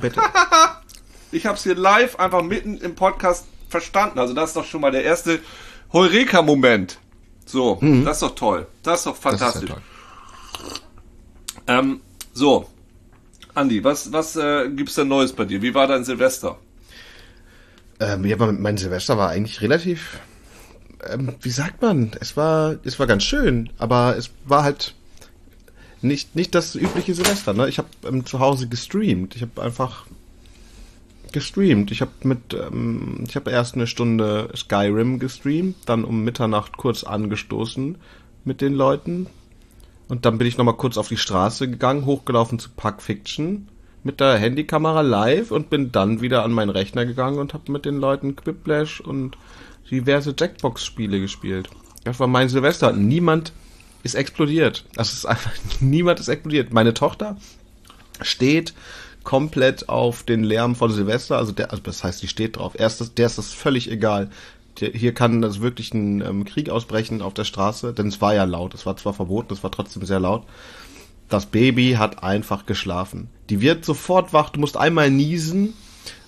Bitte. 0.00 0.20
Ich 1.32 1.46
habe 1.46 1.56
es 1.56 1.62
hier 1.62 1.74
live 1.74 2.16
einfach 2.16 2.42
mitten 2.42 2.78
im 2.78 2.94
Podcast 2.94 3.46
verstanden. 3.68 4.18
Also, 4.18 4.34
das 4.34 4.50
ist 4.50 4.56
doch 4.56 4.64
schon 4.64 4.80
mal 4.80 4.90
der 4.90 5.04
erste 5.04 5.40
Heureka-Moment. 5.92 6.98
So, 7.44 7.78
das 7.80 8.16
ist 8.16 8.22
doch 8.22 8.34
toll. 8.34 8.66
Das 8.82 9.00
ist 9.00 9.06
doch 9.06 9.14
Mhm. 9.16 9.22
Das 9.30 9.32
ist 9.32 9.40
ja 9.40 9.66
fantastisch. 9.68 9.70
ähm, 11.66 12.00
so. 12.34 12.68
Andi, 13.54 13.82
was, 13.82 14.12
was 14.12 14.36
äh, 14.36 14.68
gibt's 14.70 14.94
denn 14.94 15.08
Neues 15.08 15.32
bei 15.32 15.44
dir? 15.44 15.62
Wie 15.62 15.74
war 15.74 15.86
dein 15.86 16.04
Silvester? 16.04 16.58
Ähm, 18.00 18.24
ja, 18.24 18.36
mein 18.36 18.76
Silvester 18.76 19.18
war 19.18 19.30
eigentlich 19.30 19.60
relativ, 19.60 20.20
ähm, 21.10 21.34
wie 21.40 21.50
sagt 21.50 21.82
man, 21.82 22.12
es 22.20 22.36
war, 22.36 22.76
es 22.84 22.98
war 22.98 23.06
ganz 23.08 23.24
schön, 23.24 23.70
aber 23.78 24.16
es 24.16 24.30
war 24.44 24.62
halt 24.62 24.94
nicht, 26.00 26.36
nicht 26.36 26.54
das 26.54 26.76
übliche 26.76 27.14
Silvester, 27.14 27.54
ne? 27.54 27.68
Ich 27.68 27.78
habe 27.78 27.88
ähm, 28.06 28.24
zu 28.24 28.38
Hause 28.38 28.68
gestreamt. 28.68 29.34
Ich 29.34 29.42
habe 29.42 29.60
einfach 29.60 30.06
gestreamt. 31.32 31.90
Ich 31.90 32.00
habe 32.00 32.12
mit, 32.22 32.54
ähm, 32.54 33.24
ich 33.28 33.36
habe 33.36 33.50
erst 33.50 33.74
eine 33.74 33.86
Stunde 33.86 34.50
Skyrim 34.56 35.18
gestreamt, 35.18 35.76
dann 35.86 36.04
um 36.04 36.24
Mitternacht 36.24 36.76
kurz 36.76 37.04
angestoßen 37.04 37.98
mit 38.44 38.60
den 38.60 38.74
Leuten. 38.74 39.26
Und 40.08 40.24
dann 40.24 40.38
bin 40.38 40.46
ich 40.46 40.56
nochmal 40.56 40.76
kurz 40.76 40.96
auf 40.96 41.08
die 41.08 41.16
Straße 41.16 41.68
gegangen, 41.68 42.06
hochgelaufen 42.06 42.58
zu 42.58 42.70
Pulp 42.70 43.02
Fiction 43.02 43.68
mit 44.04 44.20
der 44.20 44.38
Handykamera 44.38 45.02
live 45.02 45.50
und 45.50 45.70
bin 45.70 45.92
dann 45.92 46.20
wieder 46.20 46.44
an 46.44 46.52
meinen 46.52 46.70
Rechner 46.70 47.04
gegangen 47.04 47.38
und 47.38 47.52
habe 47.52 47.70
mit 47.70 47.84
den 47.84 47.98
Leuten 47.98 48.36
Quiplash 48.36 49.00
und 49.00 49.36
diverse 49.90 50.34
Jackbox-Spiele 50.38 51.20
gespielt. 51.20 51.68
Das 52.04 52.20
war 52.20 52.26
mein 52.26 52.48
Silvester. 52.48 52.92
Niemand 52.92 53.52
ist 54.02 54.14
explodiert. 54.14 54.84
Das 54.94 55.12
ist 55.12 55.26
einfach, 55.26 55.52
niemand 55.80 56.20
ist 56.20 56.28
explodiert. 56.28 56.72
Meine 56.72 56.94
Tochter 56.94 57.36
steht 58.22 58.74
komplett 59.28 59.90
auf 59.90 60.22
den 60.22 60.42
Lärm 60.42 60.74
von 60.74 60.90
Silvester, 60.90 61.36
also 61.36 61.52
der, 61.52 61.70
also 61.70 61.82
das 61.82 62.02
heißt, 62.02 62.22
die 62.22 62.28
steht 62.28 62.56
drauf. 62.56 62.72
Erstes, 62.74 63.12
der 63.12 63.26
ist 63.26 63.36
das 63.36 63.52
völlig 63.52 63.90
egal. 63.90 64.30
Der, 64.80 64.88
hier 64.92 65.12
kann 65.12 65.42
das 65.42 65.60
wirklich 65.60 65.92
ein 65.92 66.22
ähm, 66.22 66.46
Krieg 66.46 66.70
ausbrechen 66.70 67.20
auf 67.20 67.34
der 67.34 67.44
Straße, 67.44 67.92
denn 67.92 68.06
es 68.06 68.22
war 68.22 68.34
ja 68.34 68.44
laut. 68.44 68.72
Es 68.72 68.86
war 68.86 68.96
zwar 68.96 69.12
verboten, 69.12 69.52
es 69.52 69.62
war 69.62 69.70
trotzdem 69.70 70.06
sehr 70.06 70.18
laut. 70.18 70.44
Das 71.28 71.44
Baby 71.44 71.96
hat 71.98 72.22
einfach 72.22 72.64
geschlafen. 72.64 73.28
Die 73.50 73.60
wird 73.60 73.84
sofort 73.84 74.32
wach. 74.32 74.48
Du 74.48 74.60
musst 74.60 74.78
einmal 74.78 75.10
niesen 75.10 75.74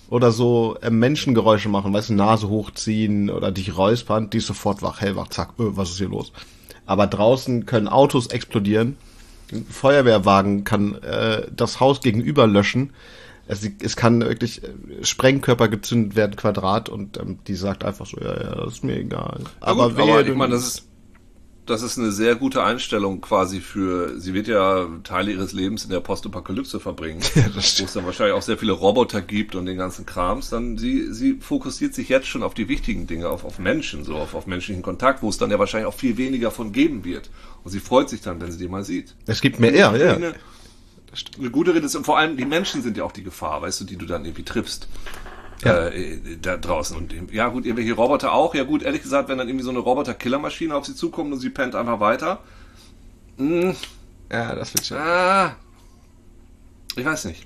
oder 0.07 0.31
so 0.31 0.77
äh, 0.83 0.91
Menschengeräusche 0.91 1.69
machen, 1.69 1.91
weißt 1.91 2.09
du, 2.09 2.13
Nase 2.13 2.49
hochziehen 2.49 3.31
oder 3.31 3.51
dich 3.51 3.75
räuspern, 3.75 4.29
die 4.29 4.37
ist 4.37 4.45
sofort 4.45 4.83
wach, 4.83 5.01
hellwach, 5.01 5.29
zack, 5.29 5.53
öh, 5.57 5.71
was 5.73 5.89
ist 5.89 5.97
hier 5.97 6.09
los? 6.09 6.33
Aber 6.85 7.07
draußen 7.07 7.65
können 7.65 7.87
Autos 7.87 8.27
explodieren, 8.27 8.95
ein 9.51 9.65
Feuerwehrwagen 9.65 10.63
kann 10.63 10.95
äh, 10.95 11.47
das 11.55 11.79
Haus 11.79 12.01
gegenüber 12.01 12.47
löschen. 12.47 12.93
Es, 13.47 13.67
es 13.81 13.95
kann 13.95 14.21
wirklich 14.21 14.63
äh, 14.63 14.67
Sprengkörper 15.03 15.67
gezündet 15.67 16.15
werden, 16.15 16.35
Quadrat, 16.35 16.89
und 16.89 17.17
ähm, 17.17 17.39
die 17.47 17.55
sagt 17.55 17.83
einfach 17.83 18.05
so, 18.05 18.19
ja, 18.19 18.33
ja, 18.33 18.55
das 18.55 18.75
ist 18.75 18.83
mir 18.83 18.97
egal. 18.97 19.41
aber, 19.59 19.89
gut, 19.89 19.99
aber 19.99 20.25
ich 20.25 20.35
meine, 20.35 20.53
das 20.53 20.67
ist, 20.67 20.87
das 21.65 21.83
ist 21.83 21.97
eine 21.97 22.11
sehr 22.11 22.35
gute 22.35 22.63
Einstellung 22.63 23.21
quasi 23.21 23.61
für, 23.61 24.19
sie 24.19 24.33
wird 24.33 24.47
ja 24.47 24.87
Teile 25.03 25.31
ihres 25.31 25.53
Lebens 25.53 25.83
in 25.83 25.91
der 25.91 25.99
Postapokalypse 25.99 26.79
verbringen, 26.79 27.21
Ja, 27.35 27.45
wo 27.53 27.59
es 27.59 27.93
dann 27.93 28.05
wahrscheinlich 28.05 28.35
auch 28.35 28.41
sehr 28.41 28.57
viele 28.57 28.71
Roboter 28.71 29.21
gibt 29.21 29.55
und 29.55 29.65
den 29.65 29.77
ganzen 29.77 30.05
Krams, 30.05 30.49
dann 30.49 30.77
sie, 30.77 31.13
sie 31.13 31.37
fokussiert 31.39 31.93
sich 31.93 32.09
jetzt 32.09 32.27
schon 32.27 32.41
auf 32.43 32.53
die 32.53 32.67
wichtigen 32.67 33.05
Dinge, 33.05 33.29
auf, 33.29 33.45
auf 33.45 33.59
Menschen, 33.59 34.03
so 34.03 34.15
auf, 34.15 34.33
auf 34.33 34.47
menschlichen 34.47 34.81
Kontakt, 34.81 35.21
wo 35.21 35.29
es 35.29 35.37
dann 35.37 35.51
ja 35.51 35.59
wahrscheinlich 35.59 35.87
auch 35.87 35.93
viel 35.93 36.17
weniger 36.17 36.49
von 36.51 36.71
geben 36.71 37.03
wird. 37.03 37.29
Und 37.63 37.71
sie 37.71 37.79
freut 37.79 38.09
sich 38.09 38.21
dann, 38.21 38.41
wenn 38.41 38.51
sie 38.51 38.57
den 38.57 38.71
mal 38.71 38.83
sieht. 38.83 39.15
Es 39.27 39.41
gibt 39.41 39.59
mehr, 39.59 39.73
ja, 39.73 39.95
ja. 39.95 40.15
Eine, 40.15 40.33
eine 41.37 41.49
gute 41.51 41.75
Rede 41.75 41.85
ist, 41.85 41.95
und 41.95 42.05
vor 42.05 42.17
allem 42.17 42.37
die 42.37 42.45
Menschen 42.45 42.81
sind 42.81 42.97
ja 42.97 43.03
auch 43.03 43.11
die 43.11 43.23
Gefahr, 43.23 43.61
weißt 43.61 43.81
du, 43.81 43.85
die 43.85 43.97
du 43.97 44.05
dann 44.05 44.25
irgendwie 44.25 44.43
triffst. 44.43 44.87
Ja. 45.63 45.87
Äh, 45.87 46.19
da 46.41 46.57
draußen. 46.57 46.95
Und 46.97 47.13
ja 47.31 47.47
gut, 47.49 47.65
irgendwelche 47.65 47.93
Roboter 47.93 48.33
auch. 48.33 48.55
Ja 48.55 48.63
gut, 48.63 48.81
ehrlich 48.83 49.01
gesagt, 49.03 49.29
wenn 49.29 49.37
dann 49.37 49.47
irgendwie 49.47 49.63
so 49.65 49.69
eine 49.71 49.79
Roboter-Killermaschine 49.79 50.75
auf 50.75 50.85
sie 50.85 50.95
zukommt 50.95 51.31
und 51.33 51.39
sie 51.39 51.49
pennt 51.49 51.75
einfach 51.75 51.99
weiter. 51.99 52.39
Hm, 53.37 53.75
Ja, 54.31 54.55
das 54.55 54.73
wird 54.73 54.85
schon. 54.85 54.97
ah, 54.97 55.55
ich 56.95 57.05
weiß 57.05 57.25
nicht. 57.25 57.45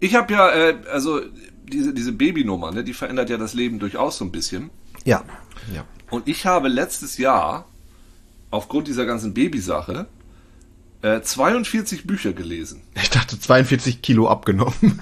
Ich 0.00 0.14
habe 0.14 0.32
ja, 0.32 0.50
äh, 0.50 0.76
also 0.92 1.20
diese, 1.66 1.92
diese 1.92 2.12
Babynummer, 2.12 2.70
ne, 2.72 2.84
die 2.84 2.94
verändert 2.94 3.30
ja 3.30 3.36
das 3.36 3.52
Leben 3.54 3.78
durchaus 3.78 4.18
so 4.18 4.24
ein 4.24 4.30
bisschen. 4.32 4.70
Ja. 5.04 5.24
Ja. 5.74 5.84
Und 6.10 6.28
ich 6.28 6.46
habe 6.46 6.68
letztes 6.68 7.18
Jahr 7.18 7.66
aufgrund 8.50 8.88
dieser 8.88 9.04
ganzen 9.06 9.34
Babysache 9.34 10.06
äh, 11.02 11.20
42 11.20 12.06
Bücher 12.06 12.32
gelesen. 12.32 12.80
Ich 12.94 13.10
dachte 13.10 13.38
42 13.38 14.00
Kilo 14.02 14.28
abgenommen. 14.28 14.98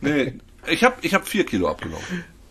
Nee, 0.00 0.34
ich 0.68 0.84
habe 0.84 0.96
ich 1.02 1.14
hab 1.14 1.26
vier 1.26 1.44
Kilo 1.44 1.68
abgenommen. 1.68 2.04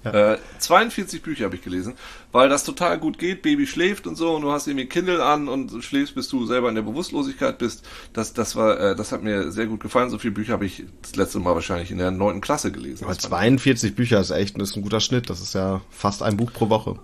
Äh, 0.03 0.37
42 0.59 1.21
Bücher 1.21 1.45
habe 1.45 1.55
ich 1.55 1.61
gelesen, 1.61 1.93
weil 2.31 2.47
das 2.47 2.63
total 2.63 2.99
gut 2.99 3.19
geht. 3.19 3.41
Baby 3.41 3.67
schläft 3.67 4.07
und 4.07 4.15
so 4.15 4.33
und 4.33 4.43
du 4.43 4.51
hast 4.51 4.67
irgendwie 4.67 4.87
Kindle 4.87 5.23
an 5.23 5.49
und 5.49 5.83
schläfst, 5.83 6.15
bis 6.15 6.29
du 6.29 6.45
selber 6.45 6.69
in 6.69 6.75
der 6.75 6.83
Bewusstlosigkeit 6.83 7.57
bist. 7.57 7.85
Das, 8.13 8.33
das 8.33 8.55
war, 8.55 8.79
äh, 8.79 8.95
das 8.95 9.11
hat 9.11 9.23
mir 9.23 9.51
sehr 9.51 9.67
gut 9.67 9.81
gefallen. 9.81 10.09
So 10.09 10.17
viele 10.17 10.33
Bücher 10.33 10.53
habe 10.53 10.65
ich 10.65 10.85
das 11.01 11.15
letzte 11.17 11.39
Mal 11.39 11.53
wahrscheinlich 11.53 11.91
in 11.91 11.97
der 11.97 12.11
neunten 12.11 12.39
Klasse 12.39 12.71
gelesen. 12.71 13.03
Aber 13.03 13.17
42 13.17 13.93
Bücher 13.95 14.21
ist 14.21 14.31
echt 14.31 14.57
ist 14.57 14.75
ein 14.77 14.83
guter 14.83 15.01
Schnitt. 15.01 15.29
Das 15.29 15.41
ist 15.41 15.53
ja 15.53 15.81
fast 15.89 16.23
ein 16.23 16.37
Buch 16.37 16.53
pro 16.53 16.69
Woche. 16.69 16.97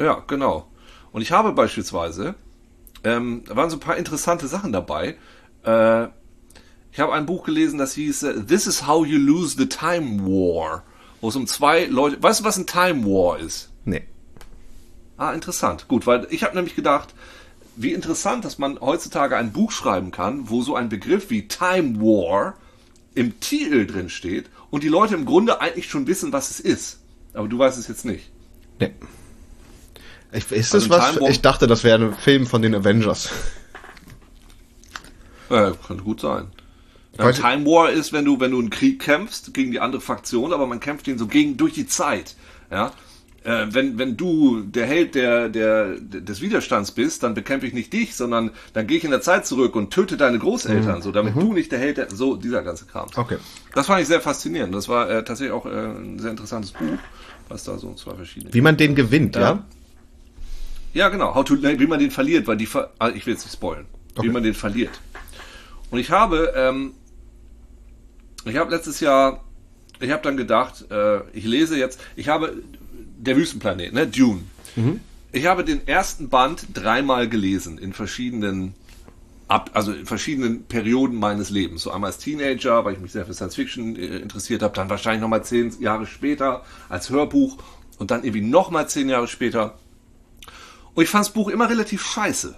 Ja, 0.00 0.24
genau. 0.26 0.68
Und 1.12 1.22
ich 1.22 1.30
habe 1.30 1.52
beispielsweise, 1.52 2.34
ähm, 3.04 3.44
da 3.46 3.54
waren 3.54 3.70
so 3.70 3.76
ein 3.76 3.80
paar 3.80 3.96
interessante 3.96 4.48
Sachen 4.48 4.72
dabei. 4.72 5.16
Äh, 5.62 6.08
ich 6.94 7.00
habe 7.00 7.12
ein 7.12 7.26
Buch 7.26 7.42
gelesen, 7.42 7.76
das 7.76 7.94
hieß 7.94 8.22
äh, 8.22 8.44
This 8.44 8.68
is 8.68 8.86
how 8.86 9.04
you 9.04 9.18
lose 9.18 9.56
the 9.58 9.66
time 9.68 10.20
war. 10.22 10.84
Wo 11.20 11.28
es 11.28 11.34
um 11.34 11.48
zwei 11.48 11.86
Leute, 11.86 12.22
weißt 12.22 12.40
du, 12.40 12.44
was 12.44 12.56
ein 12.56 12.68
Time 12.68 13.04
War 13.04 13.40
ist? 13.40 13.70
Nee. 13.84 14.04
Ah, 15.16 15.32
interessant. 15.32 15.88
Gut, 15.88 16.06
weil 16.06 16.28
ich 16.30 16.44
habe 16.44 16.54
nämlich 16.54 16.76
gedacht, 16.76 17.12
wie 17.74 17.92
interessant, 17.92 18.44
dass 18.44 18.58
man 18.58 18.80
heutzutage 18.80 19.36
ein 19.36 19.52
Buch 19.52 19.72
schreiben 19.72 20.12
kann, 20.12 20.48
wo 20.48 20.62
so 20.62 20.76
ein 20.76 20.88
Begriff 20.88 21.30
wie 21.30 21.48
Time 21.48 21.98
War 22.00 22.54
im 23.16 23.40
Titel 23.40 23.88
drin 23.88 24.08
steht 24.08 24.46
und 24.70 24.84
die 24.84 24.88
Leute 24.88 25.16
im 25.16 25.24
Grunde 25.24 25.60
eigentlich 25.60 25.90
schon 25.90 26.06
wissen, 26.06 26.32
was 26.32 26.50
es 26.50 26.60
ist. 26.60 27.00
Aber 27.32 27.48
du 27.48 27.58
weißt 27.58 27.76
es 27.76 27.88
jetzt 27.88 28.04
nicht. 28.04 28.30
Nee. 28.78 28.92
Ich, 30.30 30.48
ist 30.52 30.72
also 30.72 30.88
das 30.88 31.20
was? 31.20 31.28
Ich 31.28 31.40
dachte, 31.40 31.66
das 31.66 31.82
wäre 31.82 32.04
ein 32.04 32.14
Film 32.14 32.46
von 32.46 32.62
den 32.62 32.72
Avengers. 32.72 33.30
Ja, 35.50 35.72
könnte 35.72 36.04
gut 36.04 36.20
sein. 36.20 36.52
Ja, 37.18 37.32
Time 37.32 37.64
War 37.64 37.90
ist, 37.90 38.12
wenn 38.12 38.24
du, 38.24 38.40
wenn 38.40 38.50
du 38.50 38.58
einen 38.58 38.70
Krieg 38.70 39.00
kämpfst 39.00 39.54
gegen 39.54 39.70
die 39.70 39.80
andere 39.80 40.00
Fraktion, 40.00 40.52
aber 40.52 40.66
man 40.66 40.80
kämpft 40.80 41.06
den 41.06 41.18
so 41.18 41.26
gegen 41.26 41.56
durch 41.56 41.74
die 41.74 41.86
Zeit. 41.86 42.34
Ja, 42.70 42.92
äh, 43.44 43.66
wenn, 43.70 43.98
wenn 43.98 44.16
du 44.16 44.62
der 44.62 44.86
Held 44.86 45.14
der, 45.14 45.48
der, 45.50 45.96
des 46.00 46.40
Widerstands 46.40 46.92
bist, 46.92 47.22
dann 47.22 47.34
bekämpfe 47.34 47.66
ich 47.66 47.74
nicht 47.74 47.92
dich, 47.92 48.16
sondern 48.16 48.50
dann 48.72 48.86
gehe 48.86 48.96
ich 48.96 49.04
in 49.04 49.10
der 49.10 49.20
Zeit 49.20 49.46
zurück 49.46 49.76
und 49.76 49.92
töte 49.92 50.16
deine 50.16 50.38
Großeltern, 50.38 50.98
mhm. 50.98 51.02
so 51.02 51.12
damit 51.12 51.36
mhm. 51.36 51.40
du 51.40 51.52
nicht 51.52 51.70
der 51.70 51.78
Held 51.78 51.98
der, 51.98 52.10
so 52.10 52.36
dieser 52.36 52.62
ganze 52.62 52.86
Kram. 52.86 53.08
Okay. 53.14 53.36
Das 53.74 53.86
fand 53.86 54.00
ich 54.00 54.08
sehr 54.08 54.22
faszinierend. 54.22 54.74
Das 54.74 54.88
war 54.88 55.10
äh, 55.10 55.24
tatsächlich 55.24 55.52
auch 55.52 55.66
äh, 55.66 55.68
ein 55.68 56.18
sehr 56.18 56.30
interessantes 56.30 56.72
Buch, 56.72 56.98
was 57.48 57.64
da 57.64 57.76
so 57.76 57.92
zwei 57.94 58.14
verschiedene. 58.14 58.52
Wie 58.54 58.62
man 58.62 58.78
den 58.78 58.94
gewinnt, 58.94 59.36
ja? 59.36 59.42
Ja, 59.42 59.64
ja 60.94 61.08
genau. 61.10 61.34
How 61.34 61.44
to, 61.44 61.62
wie 61.62 61.86
man 61.86 61.98
den 61.98 62.10
verliert, 62.10 62.46
weil 62.46 62.56
die, 62.56 62.68
also 62.98 63.14
ich 63.14 63.26
will 63.26 63.34
jetzt 63.34 63.44
nicht 63.44 63.52
spoilen, 63.52 63.84
okay. 64.16 64.26
wie 64.26 64.32
man 64.32 64.42
den 64.42 64.54
verliert. 64.54 65.00
Und 65.90 65.98
ich 65.98 66.10
habe, 66.10 66.54
ähm, 66.56 66.94
ich 68.44 68.56
habe 68.56 68.70
letztes 68.70 69.00
Jahr, 69.00 69.44
ich 70.00 70.10
habe 70.10 70.22
dann 70.22 70.36
gedacht, 70.36 70.90
äh, 70.90 71.20
ich 71.32 71.44
lese 71.44 71.78
jetzt, 71.78 72.00
ich 72.16 72.28
habe 72.28 72.62
der 73.18 73.36
Wüstenplanet, 73.36 73.92
ne? 73.92 74.06
Dune. 74.06 74.42
Mhm. 74.76 75.00
Ich 75.32 75.46
habe 75.46 75.64
den 75.64 75.86
ersten 75.88 76.28
Band 76.28 76.66
dreimal 76.74 77.28
gelesen 77.28 77.78
in 77.78 77.92
verschiedenen 77.92 78.74
ab, 79.48 79.70
also 79.74 79.92
in 79.92 80.06
verschiedenen 80.06 80.64
Perioden 80.64 81.16
meines 81.16 81.50
Lebens. 81.50 81.82
So 81.82 81.90
einmal 81.90 82.10
als 82.10 82.18
Teenager, 82.18 82.84
weil 82.84 82.94
ich 82.94 83.00
mich 83.00 83.12
sehr 83.12 83.26
für 83.26 83.34
Science 83.34 83.54
Fiction 83.54 83.96
äh, 83.96 84.18
interessiert 84.18 84.62
habe, 84.62 84.74
dann 84.74 84.88
wahrscheinlich 84.90 85.20
nochmal 85.20 85.44
zehn 85.44 85.74
Jahre 85.80 86.06
später 86.06 86.64
als 86.88 87.10
Hörbuch 87.10 87.58
und 87.98 88.10
dann 88.10 88.24
irgendwie 88.24 88.42
nochmal 88.42 88.88
zehn 88.88 89.08
Jahre 89.08 89.28
später. 89.28 89.78
Und 90.94 91.02
ich 91.02 91.10
fand 91.10 91.26
das 91.26 91.32
Buch 91.32 91.48
immer 91.48 91.68
relativ 91.68 92.04
scheiße. 92.04 92.56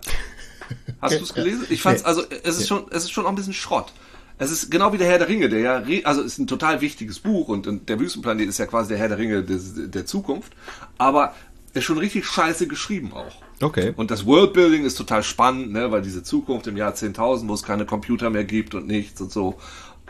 Hast 1.01 1.15
du 1.19 1.23
es 1.23 1.35
gelesen? 1.35 1.67
Ich 1.71 1.83
fand 1.83 1.99
es, 1.99 2.05
also 2.05 2.23
es 2.43 2.59
ist 2.59 2.69
schon, 2.69 2.87
es 2.91 3.05
ist 3.05 3.13
schon 3.13 3.25
auch 3.25 3.31
ein 3.31 3.37
bisschen 3.37 3.55
Schrott. 3.55 3.93
Es 4.39 4.51
ist 4.51 4.71
genau 4.71 4.93
wie 4.93 4.99
der 4.99 5.07
Herr 5.07 5.19
der 5.19 5.29
Ringe, 5.29 5.49
der 5.49 5.61
ja, 5.61 5.83
also 6.05 6.21
ist 6.21 6.39
ein 6.39 6.47
total 6.47 6.81
wichtiges 6.81 7.21
Buch 7.21 7.49
und, 7.49 7.67
und 7.67 7.89
der 7.89 7.99
Wüstenplanet 7.99 8.49
ist 8.49 8.59
ja 8.59 8.67
quasi 8.67 8.91
der 8.91 8.99
Herr 8.99 9.09
der 9.09 9.19
Ringe 9.19 9.43
des, 9.43 9.75
der 9.91 10.05
Zukunft, 10.05 10.53
aber 10.99 11.35
ist 11.73 11.85
schon 11.85 11.99
richtig 11.99 12.27
scheiße 12.27 12.67
geschrieben 12.67 13.13
auch. 13.13 13.43
Okay. 13.63 13.95
Und 13.97 14.11
das 14.11 14.27
Worldbuilding 14.27 14.85
ist 14.85 14.97
total 14.97 15.23
spannend, 15.23 15.73
ne, 15.73 15.91
weil 15.91 16.03
diese 16.03 16.23
Zukunft 16.23 16.67
im 16.67 16.77
Jahr 16.77 16.93
10.000, 16.93 17.49
wo 17.49 17.55
es 17.55 17.63
keine 17.63 17.87
Computer 17.87 18.31
mehr 18.31 18.45
gibt 18.45 18.75
und 18.75 18.87
nichts 18.87 19.21
und 19.21 19.33
so. 19.33 19.57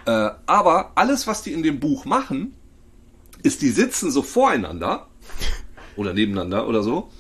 Äh, 0.07 0.31
aber 0.47 0.93
alles, 0.95 1.27
was 1.27 1.43
die 1.43 1.53
in 1.53 1.63
dem 1.63 1.81
Buch 1.81 2.05
machen, 2.05 2.55
ist, 3.43 3.63
die 3.63 3.71
sitzen 3.71 4.11
so 4.11 4.23
voreinander 4.23 5.07
oder 5.97 6.13
nebeneinander 6.13 6.69
oder 6.69 6.83
so 6.83 7.11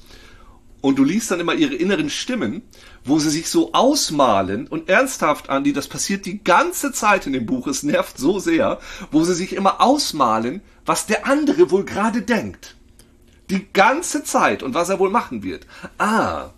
und 0.87 1.01
du 1.01 1.03
liest 1.03 1.33
dann 1.33 1.41
immer 1.41 1.55
ihre 1.55 1.75
inneren 1.75 2.11
Stimmen, 2.11 2.63
wo 3.05 3.19
sie 3.19 3.31
sich 3.31 3.51
so 3.51 3.73
ausmalen 3.73 4.69
und 4.69 4.89
ernsthaft, 4.89 5.51
Andi, 5.51 5.73
das 5.73 5.89
passiert 5.89 6.27
die 6.27 6.45
ganze 6.45 6.93
Zeit 6.93 7.27
in 7.27 7.33
dem 7.33 7.45
Buch, 7.45 7.67
es 7.67 7.83
nervt 7.83 8.19
so 8.19 8.39
sehr, 8.39 8.79
wo 9.11 9.25
sie 9.25 9.35
sich 9.35 9.53
immer 9.53 9.81
ausmalen, 9.81 10.61
was 10.85 11.07
der 11.07 11.27
andere 11.27 11.73
wohl 11.73 11.85
gerade 11.85 12.23
denkt. 12.23 12.77
Die 13.51 13.67
ganze 13.73 14.23
Zeit 14.23 14.63
und 14.63 14.75
was 14.75 14.89
er 14.89 15.01
wohl 15.01 15.11
machen 15.11 15.43
wird. 15.43 15.67
Ah, 15.99 16.51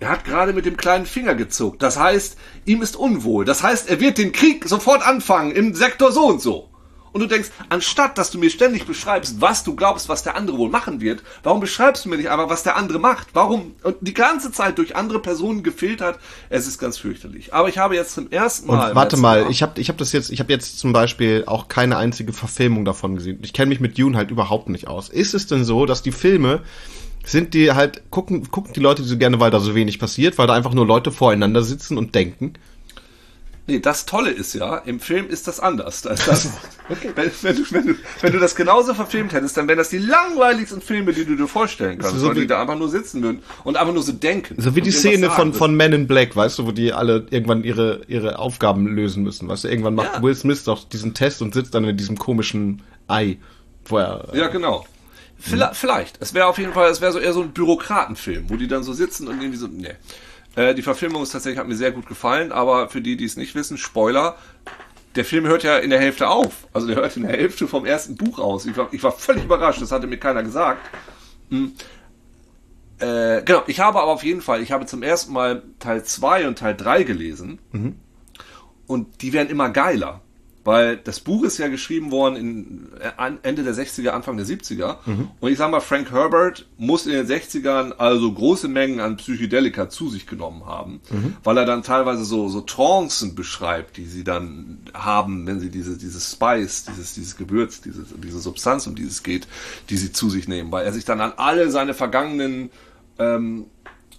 er 0.00 0.08
hat 0.08 0.24
gerade 0.24 0.52
mit 0.52 0.66
dem 0.66 0.76
kleinen 0.76 1.06
Finger 1.06 1.36
gezuckt. 1.36 1.80
Das 1.80 1.96
heißt, 1.96 2.36
ihm 2.64 2.82
ist 2.82 2.96
unwohl. 2.96 3.44
Das 3.44 3.62
heißt, 3.62 3.88
er 3.88 4.00
wird 4.00 4.18
den 4.18 4.32
Krieg 4.32 4.68
sofort 4.68 5.06
anfangen 5.06 5.52
im 5.52 5.76
Sektor 5.76 6.10
so 6.10 6.26
und 6.26 6.42
so. 6.42 6.70
Und 7.14 7.20
du 7.20 7.28
denkst, 7.28 7.50
anstatt 7.68 8.18
dass 8.18 8.32
du 8.32 8.38
mir 8.38 8.50
ständig 8.50 8.86
beschreibst, 8.86 9.40
was 9.40 9.62
du 9.62 9.76
glaubst, 9.76 10.08
was 10.08 10.24
der 10.24 10.36
andere 10.36 10.58
wohl 10.58 10.68
machen 10.68 11.00
wird, 11.00 11.22
warum 11.44 11.60
beschreibst 11.60 12.04
du 12.04 12.08
mir 12.08 12.16
nicht 12.16 12.28
einfach, 12.28 12.50
was 12.50 12.64
der 12.64 12.74
andere 12.76 12.98
macht? 12.98 13.28
Warum? 13.34 13.76
Und 13.84 13.96
die 14.00 14.14
ganze 14.14 14.50
Zeit 14.50 14.78
durch 14.78 14.96
andere 14.96 15.20
Personen 15.20 15.62
gefiltert. 15.62 16.18
Es 16.50 16.66
ist 16.66 16.80
ganz 16.80 16.98
fürchterlich. 16.98 17.54
Aber 17.54 17.68
ich 17.68 17.78
habe 17.78 17.94
jetzt 17.94 18.14
zum 18.14 18.32
ersten 18.32 18.66
Mal. 18.66 18.90
Und 18.90 18.96
warte 18.96 19.16
mal, 19.16 19.46
ich 19.48 19.62
habe 19.62 19.80
ich 19.80 19.88
hab 19.88 19.96
das 19.96 20.10
jetzt, 20.10 20.32
ich 20.32 20.40
habe 20.40 20.52
jetzt 20.52 20.80
zum 20.80 20.92
Beispiel 20.92 21.44
auch 21.46 21.68
keine 21.68 21.98
einzige 21.98 22.32
Verfilmung 22.32 22.84
davon 22.84 23.14
gesehen. 23.14 23.38
Ich 23.42 23.52
kenne 23.52 23.68
mich 23.68 23.78
mit 23.78 23.96
Dune 23.96 24.16
halt 24.16 24.32
überhaupt 24.32 24.68
nicht 24.68 24.88
aus. 24.88 25.08
Ist 25.08 25.34
es 25.34 25.46
denn 25.46 25.64
so, 25.64 25.86
dass 25.86 26.02
die 26.02 26.10
Filme 26.12 26.62
sind 27.24 27.54
die 27.54 27.72
halt, 27.72 28.10
gucken, 28.10 28.50
gucken 28.50 28.72
die 28.74 28.80
Leute 28.80 29.02
so 29.02 29.16
gerne, 29.16 29.40
weil 29.40 29.50
da 29.50 29.60
so 29.60 29.74
wenig 29.74 29.98
passiert, 29.98 30.36
weil 30.36 30.46
da 30.46 30.54
einfach 30.54 30.74
nur 30.74 30.86
Leute 30.86 31.12
voreinander 31.12 31.62
sitzen 31.62 31.96
und 31.96 32.14
denken? 32.14 32.54
Nee, 33.66 33.80
das 33.80 34.04
Tolle 34.04 34.30
ist 34.30 34.52
ja, 34.52 34.76
im 34.76 35.00
Film 35.00 35.26
ist 35.28 35.48
das 35.48 35.58
anders. 35.58 36.02
Da 36.02 36.10
ist 36.10 36.28
das, 36.28 36.50
okay. 36.90 37.12
wenn, 37.14 37.30
wenn, 37.40 37.56
du, 37.56 37.62
wenn, 37.70 37.86
du, 37.86 37.94
wenn 38.20 38.32
du 38.32 38.38
das 38.38 38.56
genauso 38.56 38.92
verfilmt 38.92 39.32
hättest, 39.32 39.56
dann 39.56 39.66
wären 39.68 39.78
das 39.78 39.88
die 39.88 39.98
langweiligsten 39.98 40.82
Filme, 40.82 41.14
die 41.14 41.24
du 41.24 41.34
dir 41.34 41.48
vorstellen 41.48 41.98
kannst, 41.98 42.18
so 42.18 42.28
weil 42.28 42.34
die 42.34 42.46
da 42.46 42.60
einfach 42.60 42.76
nur 42.76 42.90
sitzen 42.90 43.22
würden 43.22 43.42
und 43.64 43.78
einfach 43.78 43.94
nur 43.94 44.02
so 44.02 44.12
denken. 44.12 44.56
So 44.58 44.76
wie 44.76 44.82
die 44.82 44.90
Szene 44.90 45.30
von, 45.30 45.54
von 45.54 45.74
Men 45.74 45.94
in 45.94 46.06
Black, 46.06 46.36
weißt 46.36 46.58
du, 46.58 46.66
wo 46.66 46.72
die 46.72 46.92
alle 46.92 47.26
irgendwann 47.30 47.64
ihre, 47.64 48.02
ihre 48.06 48.38
Aufgaben 48.38 48.86
lösen 48.86 49.22
müssen. 49.22 49.48
Weißt 49.48 49.64
du, 49.64 49.68
irgendwann 49.68 49.94
macht 49.94 50.16
ja. 50.16 50.22
Will 50.22 50.34
Smith 50.34 50.64
doch 50.64 50.86
diesen 50.86 51.14
Test 51.14 51.40
und 51.40 51.54
sitzt 51.54 51.74
dann 51.74 51.84
in 51.84 51.96
diesem 51.96 52.18
komischen 52.18 52.82
Ei, 53.08 53.38
wo 53.86 53.96
er. 53.96 54.28
Ja, 54.34 54.48
genau. 54.48 54.84
Vielleicht, 55.38 55.76
vielleicht. 55.76 56.20
Es 56.20 56.34
wäre 56.34 56.46
auf 56.46 56.58
jeden 56.58 56.74
Fall, 56.74 56.90
es 56.90 57.00
wäre 57.00 57.12
so 57.12 57.18
eher 57.18 57.32
so 57.32 57.42
ein 57.42 57.52
Bürokratenfilm, 57.52 58.50
wo 58.50 58.56
die 58.56 58.68
dann 58.68 58.82
so 58.82 58.92
sitzen 58.92 59.26
und 59.28 59.40
irgendwie 59.40 59.58
so, 59.58 59.68
nee. 59.68 59.94
Äh, 60.56 60.74
die 60.74 60.82
Verfilmung 60.82 61.22
ist 61.22 61.30
tatsächlich, 61.30 61.58
hat 61.58 61.68
mir 61.68 61.76
sehr 61.76 61.92
gut 61.92 62.06
gefallen, 62.06 62.52
aber 62.52 62.88
für 62.88 63.00
die, 63.00 63.16
die 63.16 63.24
es 63.24 63.36
nicht 63.36 63.54
wissen, 63.54 63.78
Spoiler, 63.78 64.36
der 65.16 65.24
Film 65.24 65.46
hört 65.46 65.62
ja 65.62 65.78
in 65.78 65.90
der 65.90 66.00
Hälfte 66.00 66.28
auf. 66.28 66.66
Also 66.72 66.86
der 66.86 66.96
hört 66.96 67.16
in 67.16 67.22
der 67.22 67.32
Hälfte 67.32 67.68
vom 67.68 67.86
ersten 67.86 68.16
Buch 68.16 68.38
aus. 68.38 68.66
Ich 68.66 68.76
war, 68.76 68.88
ich 68.92 69.02
war 69.02 69.12
völlig 69.12 69.44
überrascht, 69.44 69.80
das 69.80 69.92
hatte 69.92 70.06
mir 70.06 70.18
keiner 70.18 70.42
gesagt. 70.42 70.80
Hm. 71.50 71.72
Äh, 72.98 73.42
genau, 73.42 73.62
ich 73.66 73.80
habe 73.80 74.00
aber 74.00 74.12
auf 74.12 74.24
jeden 74.24 74.40
Fall, 74.40 74.62
ich 74.62 74.72
habe 74.72 74.86
zum 74.86 75.02
ersten 75.02 75.32
Mal 75.32 75.62
Teil 75.78 76.04
2 76.04 76.48
und 76.48 76.58
Teil 76.58 76.76
3 76.76 77.02
gelesen. 77.02 77.58
Mhm. 77.72 77.96
Und 78.86 79.22
die 79.22 79.32
werden 79.32 79.50
immer 79.50 79.70
geiler. 79.70 80.20
Weil 80.64 80.96
das 80.96 81.20
Buch 81.20 81.44
ist 81.44 81.58
ja 81.58 81.68
geschrieben 81.68 82.10
worden 82.10 82.36
in 82.36 82.88
äh, 83.00 83.32
Ende 83.42 83.62
der 83.62 83.74
60er, 83.74 84.08
Anfang 84.08 84.38
der 84.38 84.46
70er. 84.46 84.96
Mhm. 85.04 85.28
Und 85.38 85.52
ich 85.52 85.58
sag 85.58 85.70
mal, 85.70 85.80
Frank 85.80 86.10
Herbert 86.10 86.66
muss 86.78 87.06
in 87.06 87.12
den 87.12 87.26
60ern 87.26 87.92
also 87.92 88.32
große 88.32 88.68
Mengen 88.68 89.00
an 89.00 89.16
Psychedelika 89.16 89.90
zu 89.90 90.08
sich 90.08 90.26
genommen 90.26 90.64
haben, 90.64 91.00
mhm. 91.10 91.36
weil 91.44 91.58
er 91.58 91.66
dann 91.66 91.82
teilweise 91.82 92.24
so, 92.24 92.48
so 92.48 92.62
Trancen 92.62 93.34
beschreibt, 93.34 93.98
die 93.98 94.06
sie 94.06 94.24
dann 94.24 94.78
haben, 94.94 95.46
wenn 95.46 95.60
sie 95.60 95.70
diese, 95.70 95.98
dieses 95.98 96.32
Spice, 96.32 96.86
dieses, 96.86 97.14
dieses 97.14 97.36
Gewürz, 97.36 97.82
diese, 97.82 98.04
diese 98.16 98.40
Substanz, 98.40 98.86
um 98.86 98.94
die 98.94 99.04
es 99.04 99.22
geht, 99.22 99.46
die 99.90 99.98
sie 99.98 100.12
zu 100.12 100.30
sich 100.30 100.48
nehmen, 100.48 100.72
weil 100.72 100.86
er 100.86 100.92
sich 100.92 101.04
dann 101.04 101.20
an 101.20 101.34
alle 101.36 101.70
seine 101.70 101.92
vergangenen 101.92 102.70
ähm, 103.18 103.66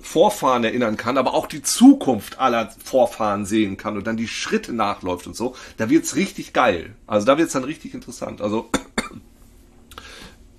Vorfahren 0.05 0.63
erinnern 0.63 0.97
kann, 0.97 1.17
aber 1.17 1.33
auch 1.33 1.47
die 1.47 1.63
Zukunft 1.63 2.39
aller 2.39 2.69
Vorfahren 2.83 3.45
sehen 3.45 3.75
kann 3.75 3.97
und 3.97 4.05
dann 4.05 4.17
die 4.17 4.27
Schritte 4.27 4.71
nachläuft 4.71 5.25
und 5.27 5.35
so, 5.35 5.55
da 5.77 5.89
wird's 5.89 6.15
richtig 6.15 6.53
geil. 6.53 6.95
Also 7.07 7.25
da 7.25 7.37
wird's 7.37 7.53
dann 7.53 7.63
richtig 7.63 7.93
interessant. 7.93 8.39
Also 8.39 8.69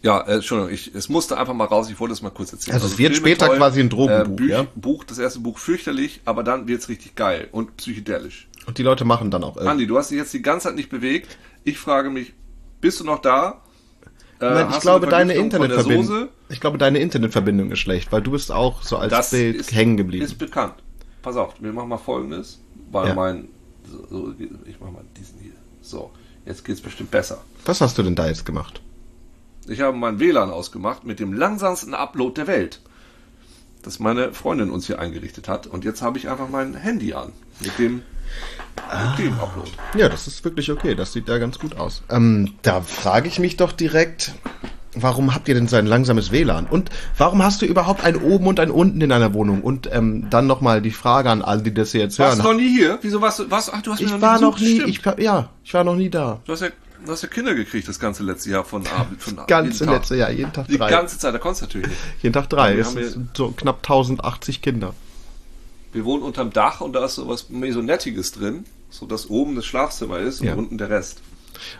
ja, 0.03 0.21
äh, 0.21 0.35
Entschuldigung, 0.35 0.73
ich, 0.73 0.95
es 0.95 1.09
musste 1.09 1.39
einfach 1.39 1.55
mal 1.55 1.65
raus, 1.65 1.89
ich 1.91 1.99
wollte 1.99 2.13
es 2.13 2.23
mal 2.23 2.31
kurz 2.31 2.53
erzählen. 2.53 2.75
Also, 2.75 2.87
also 2.87 2.95
es 2.95 2.99
wird 2.99 3.15
Filme 3.15 3.29
später 3.29 3.47
toll, 3.47 3.57
quasi 3.57 3.81
ein 3.81 3.89
Drogenbuch, 3.89 4.41
äh, 4.41 4.51
ja? 4.51 4.67
Buch, 4.75 5.05
das 5.05 5.19
erste 5.19 5.41
Buch 5.41 5.59
fürchterlich, 5.59 6.21
aber 6.25 6.43
dann 6.43 6.69
wird's 6.69 6.89
richtig 6.89 7.15
geil 7.15 7.49
und 7.53 7.77
psychedelisch. 7.77 8.49
Und 8.67 8.79
die 8.79 8.83
Leute 8.83 9.05
machen 9.05 9.31
dann 9.31 9.45
auch. 9.45 9.57
Äh, 9.57 9.67
Andi, 9.67 9.87
du 9.87 9.97
hast 9.97 10.11
dich 10.11 10.19
jetzt 10.19 10.35
die 10.35 10.43
ganze 10.43 10.69
Zeit 10.69 10.77
nicht 10.77 10.91
bewegt. 10.91 11.39
Ich 11.65 11.79
frage 11.79 12.11
mich, 12.11 12.35
bist 12.81 13.01
du 13.01 13.05
noch 13.05 13.21
da? 13.21 13.63
Äh, 14.41 14.51
Nein, 14.51 14.69
ich 14.71 14.81
glaube, 14.81 15.07
deine 15.07 15.35
Internetverbindung. 15.35 16.29
Ich 16.49 16.61
glaube, 16.61 16.79
deine 16.79 16.99
Internetverbindung 16.99 17.71
ist 17.71 17.79
schlecht, 17.79 18.13
weil 18.13 18.23
du 18.23 18.33
bist 18.33 18.53
auch 18.53 18.83
so 18.83 18.97
als 18.99 19.11
das 19.11 19.31
Bild 19.31 19.57
ist, 19.57 19.75
hängen 19.75 19.97
geblieben. 19.97 20.25
Ist 20.25 20.39
bekannt. 20.39 20.75
Pass 21.23 21.37
auf, 21.37 21.55
wir 21.59 21.73
machen 21.73 21.89
mal 21.89 21.97
folgendes, 21.97 22.61
weil 22.91 23.09
ja. 23.09 23.15
mein. 23.15 23.49
So, 24.11 24.35
ich 24.67 24.81
mach 24.81 24.91
mal 24.91 25.05
diesen 25.17 25.39
hier. 25.41 25.53
So, 25.81 26.11
jetzt 26.45 26.65
geht's 26.65 26.81
bestimmt 26.81 27.11
besser. 27.11 27.43
Was 27.65 27.81
hast 27.81 27.97
du 27.99 28.03
denn 28.03 28.15
da 28.15 28.27
jetzt 28.27 28.45
gemacht? 28.45 28.81
Ich 29.69 29.81
habe 29.81 29.97
mein 29.97 30.21
WLAN 30.21 30.51
ausgemacht 30.51 31.05
mit 31.05 31.19
dem 31.19 31.33
langsamsten 31.33 31.95
Upload 31.95 32.35
der 32.35 32.47
Welt. 32.47 32.81
Das 33.87 34.01
meine 34.01 34.33
Freundin 34.33 34.71
uns 34.71 34.89
hier 34.89 34.99
eingerichtet 34.99 35.47
hat. 35.47 35.69
Und 35.69 35.85
jetzt 35.85 36.03
habe 36.03 36.19
ich 36.19 36.29
einfach 36.29 36.49
mein 36.49 36.75
Handy 36.75 37.15
an. 37.15 37.33
Mit 37.61 37.79
dem 37.79 38.03
Ah. 38.91 39.17
Ja, 39.97 40.09
das 40.09 40.27
ist 40.27 40.45
wirklich 40.45 40.73
okay. 40.73 40.97
Das 40.97 41.13
sieht 41.13 41.29
da 41.29 41.39
ganz 41.39 41.61
gut 41.61 41.77
aus. 41.77 42.03
Ähm, 42.11 42.55
da 42.63 42.81
frage 42.81 43.29
ich 43.29 43.39
mich 43.39 43.57
doch 43.57 43.71
direkt, 43.71 44.35
warum 44.95 45.35
habt 45.35 45.47
ihr 45.47 45.55
denn 45.55 45.69
so 45.69 45.77
ein 45.77 45.87
langsames 45.87 46.33
WLAN? 46.33 46.67
Und 46.67 46.91
warum 47.17 47.45
hast 47.45 47.63
du 47.63 47.67
überhaupt 47.67 48.05
ein 48.05 48.17
oben 48.17 48.49
und 48.49 48.59
ein 48.59 48.73
unten 48.73 49.01
in 49.01 49.09
deiner 49.09 49.33
Wohnung? 49.35 49.63
Und 49.63 49.89
ähm, 49.93 50.27
dann 50.31 50.49
nochmal 50.49 50.83
die 50.83 50.91
Frage 50.91 51.31
an 51.31 51.43
alle, 51.43 51.63
die 51.63 51.73
das 51.73 51.93
hier 51.93 52.01
jetzt 52.01 52.19
hören. 52.19 52.31
Warst 52.31 52.41
du 52.41 52.49
noch 52.53 52.55
nie 52.55 52.69
hier? 52.69 52.99
Wieso 53.03 53.21
warst 53.21 53.39
du, 53.39 53.51
was? 53.51 53.73
Ach, 53.73 53.83
du 53.83 53.93
hast 53.93 54.01
ich 54.01 54.09
mir 54.09 54.15
noch 54.15 54.23
war 54.23 54.37
nie, 54.37 54.43
noch 54.43 54.59
nie, 54.59 54.83
ich, 54.83 55.01
ja, 55.19 55.51
ich 55.63 55.75
war 55.75 55.85
noch 55.85 55.97
nie 55.97 56.11
da. 56.11 56.41
Du 56.45 56.53
hast 56.53 56.63
ja, 56.63 56.69
Du 57.07 57.13
hast 57.13 57.23
ja 57.23 57.29
Kinder 57.29 57.55
gekriegt 57.55 57.89
das 57.89 57.99
ganze 58.01 58.23
letzte 58.25 58.51
Jahr 58.51 58.65
von 58.65 58.87
Abend. 58.89 59.23
Von 59.23 59.37
Ganze 59.47 59.73
jeden 59.85 59.87
Tag. 59.87 60.01
letzte 60.01 60.17
Jahr, 60.17 60.31
jeden 60.31 60.53
Tag 60.53 60.67
Die 60.69 60.77
drei. 60.77 60.91
ganze 60.91 61.19
Zeit, 61.19 61.33
da 61.33 61.39
konntest 61.39 61.63
du 61.63 61.67
natürlich 61.67 61.89
nicht. 61.89 62.01
jeden 62.23 62.33
Tag 62.33 62.51
drei. 62.51 62.75
Wir 62.75 62.83
Es 62.83 62.93
sind 62.93 63.37
so 63.37 63.51
knapp 63.53 63.79
1080 63.79 64.61
Kinder. 64.61 64.93
Wir 65.93 66.05
wohnen 66.05 66.23
unterm 66.23 66.53
Dach 66.53 66.81
und 66.81 66.93
da 66.93 67.05
ist 67.05 67.15
so 67.15 67.29
was 67.29 67.49
Mesonettiges 67.49 68.33
drin, 68.33 68.65
so 68.91 69.07
dass 69.07 69.31
oben 69.31 69.55
das 69.57 69.65
Schlafzimmer 69.65 70.19
ist 70.19 70.41
und 70.41 70.49
Ja. 70.49 70.55
unten 70.55 70.79
der 70.79 70.91
Rest. 70.91 71.21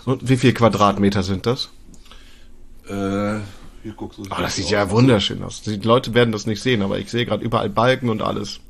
Und 0.05 0.29
wie 0.29 0.37
viel 0.37 0.55
Quadratmeter 0.55 1.23
sind 1.23 1.45
das? 1.45 1.69
Äh, 2.89 3.41
hier 3.83 3.93
guck 3.97 4.15
so. 4.15 4.23
Ah, 4.31 4.41
das 4.43 4.57
sieht 4.57 4.71
ja 4.71 4.91
wunderschön 4.91 5.43
aus. 5.43 5.63
Die 5.63 5.77
Leute 5.77 6.15
werden 6.15 6.33
das 6.33 6.47
nicht 6.47 6.63
sehen, 6.63 6.83
aber 6.83 6.99
ich 6.99 7.11
sehe 7.11 7.27
gerade 7.27 7.45
überall 7.45 7.69
Balken 7.69 8.09
und 8.09 8.23
alles. 8.23 8.61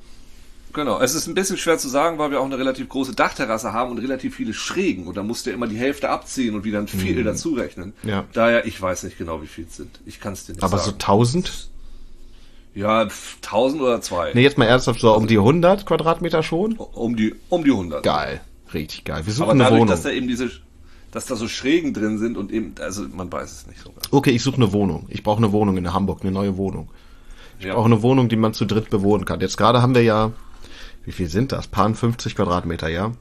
Genau, 0.76 1.00
es 1.00 1.14
ist 1.14 1.26
ein 1.26 1.34
bisschen 1.34 1.56
schwer 1.56 1.78
zu 1.78 1.88
sagen, 1.88 2.18
weil 2.18 2.30
wir 2.30 2.40
auch 2.40 2.44
eine 2.44 2.58
relativ 2.58 2.88
große 2.88 3.14
Dachterrasse 3.14 3.72
haben 3.72 3.90
und 3.90 3.98
relativ 3.98 4.36
viele 4.36 4.52
Schrägen. 4.54 5.06
Und 5.08 5.16
da 5.16 5.22
musst 5.24 5.46
du 5.46 5.50
immer 5.50 5.66
die 5.66 5.76
Hälfte 5.78 6.08
abziehen 6.10 6.54
und 6.54 6.64
wieder 6.64 6.78
ein 6.78 6.86
Viertel 6.86 7.24
dazu 7.24 7.54
rechnen. 7.54 7.94
Mhm. 8.04 8.08
Ja. 8.08 8.24
Daher, 8.32 8.66
ich 8.66 8.80
weiß 8.80 9.02
nicht 9.02 9.18
genau, 9.18 9.42
wie 9.42 9.46
viel 9.48 9.66
es 9.68 9.76
sind. 9.76 9.98
Ich 10.06 10.20
kann 10.20 10.34
es 10.34 10.46
dir 10.46 10.52
nicht 10.52 10.62
Aber 10.62 10.78
so 10.78 10.84
sagen. 10.90 10.98
1000? 11.00 11.68
ja, 12.74 13.06
pf, 13.08 13.36
1000 13.42 13.82
oder 13.82 14.00
zwei. 14.02 14.32
Nee, 14.34 14.42
jetzt 14.42 14.58
mal 14.58 14.66
ernsthaft, 14.66 15.00
so 15.00 15.14
um 15.16 15.26
die 15.26 15.38
100 15.38 15.86
Quadratmeter 15.86 16.42
schon? 16.42 16.74
Um 16.76 17.16
die, 17.16 17.34
um 17.48 17.64
die 17.64 17.70
100. 17.70 18.02
Geil. 18.02 18.40
Richtig 18.74 19.04
geil. 19.04 19.24
Wir 19.24 19.32
suchen 19.32 19.44
Aber 19.44 19.52
eine 19.52 19.62
dadurch, 19.64 19.80
Wohnung. 19.80 19.90
dass 19.90 20.02
da 20.02 20.10
eben 20.10 20.28
diese, 20.28 20.50
dass 21.10 21.24
da 21.26 21.36
so 21.36 21.48
Schrägen 21.48 21.94
drin 21.94 22.18
sind 22.18 22.36
und 22.36 22.52
eben, 22.52 22.74
also 22.80 23.04
man 23.10 23.32
weiß 23.32 23.50
es 23.50 23.66
nicht 23.66 23.80
so 23.80 23.90
ganz. 23.92 24.08
Okay, 24.10 24.30
ich 24.32 24.42
suche 24.42 24.56
eine 24.56 24.72
Wohnung. 24.74 25.06
Ich 25.08 25.22
brauche 25.22 25.38
eine 25.38 25.52
Wohnung 25.52 25.78
in 25.78 25.90
Hamburg, 25.94 26.20
eine 26.22 26.32
neue 26.32 26.58
Wohnung. 26.58 26.90
Ich 27.58 27.64
Ja. 27.64 27.74
brauche 27.74 27.86
eine 27.86 28.02
Wohnung, 28.02 28.28
die 28.28 28.36
man 28.36 28.52
zu 28.52 28.66
dritt 28.66 28.90
bewohnen 28.90 29.24
kann. 29.24 29.40
Jetzt 29.40 29.56
gerade 29.56 29.80
haben 29.80 29.94
wir 29.94 30.02
ja, 30.02 30.32
wie 31.06 31.12
viel 31.12 31.28
sind 31.28 31.52
das? 31.52 31.66
Paar 31.68 31.92
50 31.94 32.34
Quadratmeter, 32.36 32.88
ja? 32.88 33.12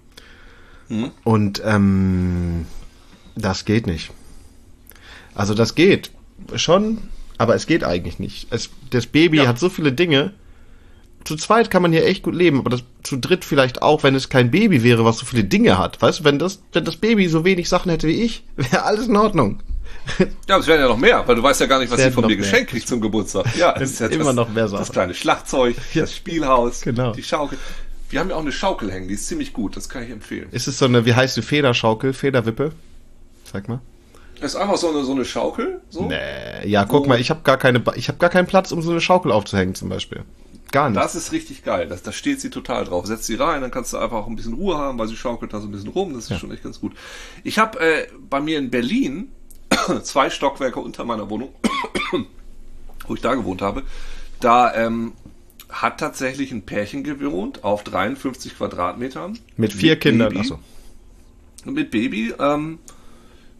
Hm? 0.90 1.12
Und 1.24 1.62
ähm, 1.66 2.66
das 3.36 3.64
geht 3.66 3.88
nicht. 3.88 4.12
Also 5.34 5.54
das 5.54 5.76
geht 5.76 6.12
schon, 6.56 6.98
aber 7.38 7.56
es 7.56 7.68
geht 7.68 7.84
eigentlich 7.84 8.20
nicht. 8.20 8.48
Es, 8.52 8.70
das 8.90 9.06
Baby 9.08 9.38
Ja. 9.38 9.48
hat 9.48 9.60
so 9.60 9.70
viele 9.70 9.94
Dinge. 9.94 10.34
Zu 11.24 11.36
zweit 11.38 11.72
kann 11.72 11.82
man 11.82 11.92
hier 11.92 12.06
echt 12.06 12.22
gut 12.24 12.36
leben, 12.36 12.60
aber 12.60 12.70
das 12.70 12.84
zu 13.04 13.18
dritt 13.18 13.46
vielleicht 13.46 13.82
auch, 13.82 14.04
wenn 14.04 14.14
es 14.14 14.30
kein 14.30 14.52
Baby 14.52 14.84
wäre, 14.84 15.06
was 15.06 15.18
so 15.18 15.26
viele 15.26 15.44
Dinge 15.44 15.78
hat. 15.80 16.00
Weißt 16.02 16.20
du, 16.20 16.24
wenn 16.24 16.38
das, 16.38 16.62
wenn 16.74 16.86
das 16.86 16.98
Baby 16.98 17.28
so 17.28 17.44
wenig 17.44 17.68
Sachen 17.68 17.90
hätte 17.90 18.08
wie 18.08 18.22
ich, 18.24 18.44
wäre 18.56 18.84
alles 18.84 19.08
in 19.08 19.16
Ordnung. 19.16 19.60
Ja, 20.48 20.58
es 20.60 20.68
werden 20.68 20.82
ja 20.82 20.88
noch 20.88 20.98
mehr, 20.98 21.28
weil 21.28 21.36
du 21.36 21.44
weißt 21.44 21.62
ja 21.62 21.68
gar 21.68 21.80
nicht, 21.80 21.92
was 21.92 22.02
sie 22.02 22.12
von 22.12 22.26
mir 22.28 22.38
geschenkt 22.38 22.70
kriegt 22.72 22.88
zum 22.88 23.02
Geburtstag. 23.02 23.46
Ja, 23.58 23.74
es 23.76 23.92
ist 23.92 24.00
ja 24.00 24.08
immer 24.08 24.34
noch 24.34 24.50
mehr 24.50 24.68
Sachen. 24.68 24.80
Das 24.82 24.92
kleine 24.92 25.14
Schlagzeug, 25.14 25.76
Ja. 25.94 26.02
das 26.02 26.16
Spielhaus, 26.16 26.82
Genau. 26.82 27.12
die 27.14 27.24
Schaukel. 27.24 27.58
Wir 28.10 28.20
haben 28.20 28.30
ja 28.30 28.36
auch 28.36 28.42
eine 28.42 28.52
Schaukel 28.52 28.92
hängen, 28.92 29.08
die 29.08 29.16
ist 29.16 29.28
ziemlich 29.28 29.52
gut, 29.54 29.76
das 29.76 29.90
kann 29.90 30.04
ich 30.04 30.12
empfehlen. 30.12 30.48
Ist 30.52 30.68
es 30.68 30.78
so 30.78 30.86
eine, 30.86 31.06
wie 31.06 31.14
heißt 31.16 31.36
die 31.38 31.42
Federschaukel, 31.42 32.14
Federwippe? 32.14 32.72
Sag 33.52 33.68
mal. 33.68 33.80
Das 34.40 34.54
ist 34.54 34.60
einfach 34.60 34.78
so 34.78 34.90
eine, 34.90 35.04
so 35.04 35.14
eine 35.14 35.26
Schaukel, 35.26 35.82
so. 35.90 36.06
Nee, 36.06 36.68
ja, 36.68 36.86
guck 36.86 37.08
mal, 37.08 37.20
ich 37.20 37.30
habe 37.30 37.42
gar 37.44 37.58
keine, 37.58 37.80
Ba- 37.80 37.94
ich 37.96 38.08
habe 38.10 38.18
gar 38.20 38.30
keinen 38.30 38.48
Platz, 38.48 38.72
um 38.72 38.82
so 38.82 38.92
eine 38.92 39.02
Schaukel 39.02 39.32
aufzuhängen 39.32 39.76
zum 39.76 39.90
Beispiel. 39.90 40.24
Gar 40.72 40.90
nicht. 40.90 41.02
Das 41.02 41.16
ist 41.16 41.32
richtig 41.32 41.64
geil. 41.64 41.88
Das, 41.88 42.04
da 42.04 42.12
steht 42.12 42.42
sie 42.42 42.50
total 42.50 42.84
drauf. 42.84 43.06
Setzt 43.06 43.26
sie 43.26 43.36
rein, 43.36 43.62
dann 43.62 43.72
kannst 43.72 43.94
du 43.94 43.98
einfach 43.98 44.18
auch 44.18 44.28
ein 44.28 44.36
bisschen 44.36 44.54
Ruhe 44.54 44.78
haben, 44.78 45.00
weil 45.00 45.08
sie 45.08 45.16
schaukelt 45.16 45.54
da 45.54 45.62
so 45.62 45.68
ein 45.68 45.72
bisschen 45.72 45.90
rum. 45.90 46.14
Das 46.14 46.30
ist 46.30 46.40
schon 46.40 46.52
echt 46.52 46.64
ganz 46.64 46.82
gut. 46.82 46.94
Ich 47.44 47.58
habe 47.60 47.80
äh, 47.80 48.08
bei 48.30 48.42
mir 48.42 48.58
in 48.60 48.70
Berlin 48.70 49.32
zwei 50.04 50.30
Stockwerke 50.30 50.80
unter 50.80 51.04
meiner 51.06 51.30
Wohnung, 51.30 51.50
wo 53.08 53.16
ich 53.16 53.22
da 53.22 53.36
gewohnt 53.36 53.62
habe. 53.62 53.84
Da 54.40 54.74
ähm, 54.76 55.14
hat 55.70 56.00
tatsächlich 56.00 56.52
ein 56.52 56.64
Pärchen 56.64 57.04
gewohnt 57.04 57.64
auf 57.64 57.84
53 57.84 58.58
Quadratmetern. 58.58 59.40
Mit 59.58 59.74
vier 59.74 59.98
Kindern, 59.98 60.30
Baby. 60.30 60.40
achso. 60.42 60.60
Mit 61.66 61.92
Baby, 61.92 62.34
ähm, 62.40 62.80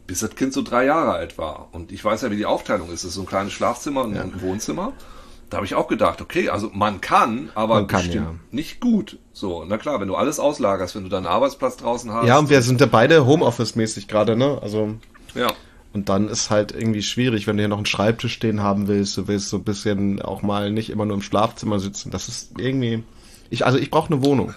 bis 0.08 0.20
das 0.20 0.36
Kind 0.36 0.54
so 0.54 0.62
drei 0.62 0.86
Jahre 0.86 1.14
alt 1.14 1.38
war. 1.38 1.70
Und 1.72 1.92
ich 1.92 2.04
weiß 2.04 2.22
ja, 2.22 2.32
wie 2.32 2.38
die 2.38 2.46
Aufteilung 2.46 2.90
ist. 2.90 3.04
Es 3.04 3.06
ist 3.06 3.14
so 3.16 3.22
ein 3.22 3.28
kleines 3.28 3.54
Schlafzimmer 3.54 4.04
und 4.04 4.16
ein 4.16 4.42
Wohnzimmer. 4.42 4.94
Da 5.50 5.58
habe 5.58 5.66
ich 5.66 5.76
auch 5.76 5.88
gedacht, 5.88 6.22
okay, 6.22 6.50
also 6.50 6.72
man 6.74 7.02
kann, 7.02 7.50
aber 7.54 7.76
Man 7.76 7.88
kann, 7.88 8.12
ja. 8.12 8.34
nicht 8.52 8.80
gut. 8.80 9.20
So, 9.32 9.64
na 9.66 9.78
klar, 9.78 10.02
wenn 10.02 10.08
du 10.08 10.16
alles 10.16 10.40
auslagerst, 10.40 10.96
wenn 10.96 11.04
du 11.04 11.10
deinen 11.10 11.28
Arbeitsplatz 11.28 11.78
draußen 11.78 12.12
hast. 12.12 12.28
Ja, 12.28 12.40
und 12.40 12.50
wir 12.50 12.62
sind 12.62 12.82
ja 12.82 12.88
beide 12.88 13.26
Homeoffice-mäßig 13.26 14.08
gerade, 14.08 14.36
ne? 14.36 14.60
Also, 14.62 14.96
ja. 15.36 15.48
Und 15.96 16.10
dann 16.10 16.28
ist 16.28 16.50
halt 16.50 16.74
irgendwie 16.74 17.02
schwierig, 17.02 17.48
wenn 17.48 17.56
du 17.56 17.62
hier 17.62 17.70
noch 17.70 17.78
einen 17.78 17.86
Schreibtisch 17.86 18.34
stehen 18.34 18.62
haben 18.62 18.90
willst, 18.90 19.16
du 19.16 19.30
willst 19.30 19.48
so 19.50 19.56
ein 19.58 19.64
bisschen 19.64 20.22
auch 20.22 20.42
mal 20.42 20.70
nicht 20.70 20.90
immer 20.90 21.06
nur 21.06 21.16
im 21.16 21.22
Schlafzimmer 21.24 21.80
sitzen. 21.80 22.12
Das 22.12 22.28
ist 22.28 22.60
irgendwie, 22.60 23.02
ich, 23.50 23.66
also 23.66 23.78
ich 23.78 23.90
brauche 23.90 24.14
eine 24.14 24.22
Wohnung. 24.22 24.54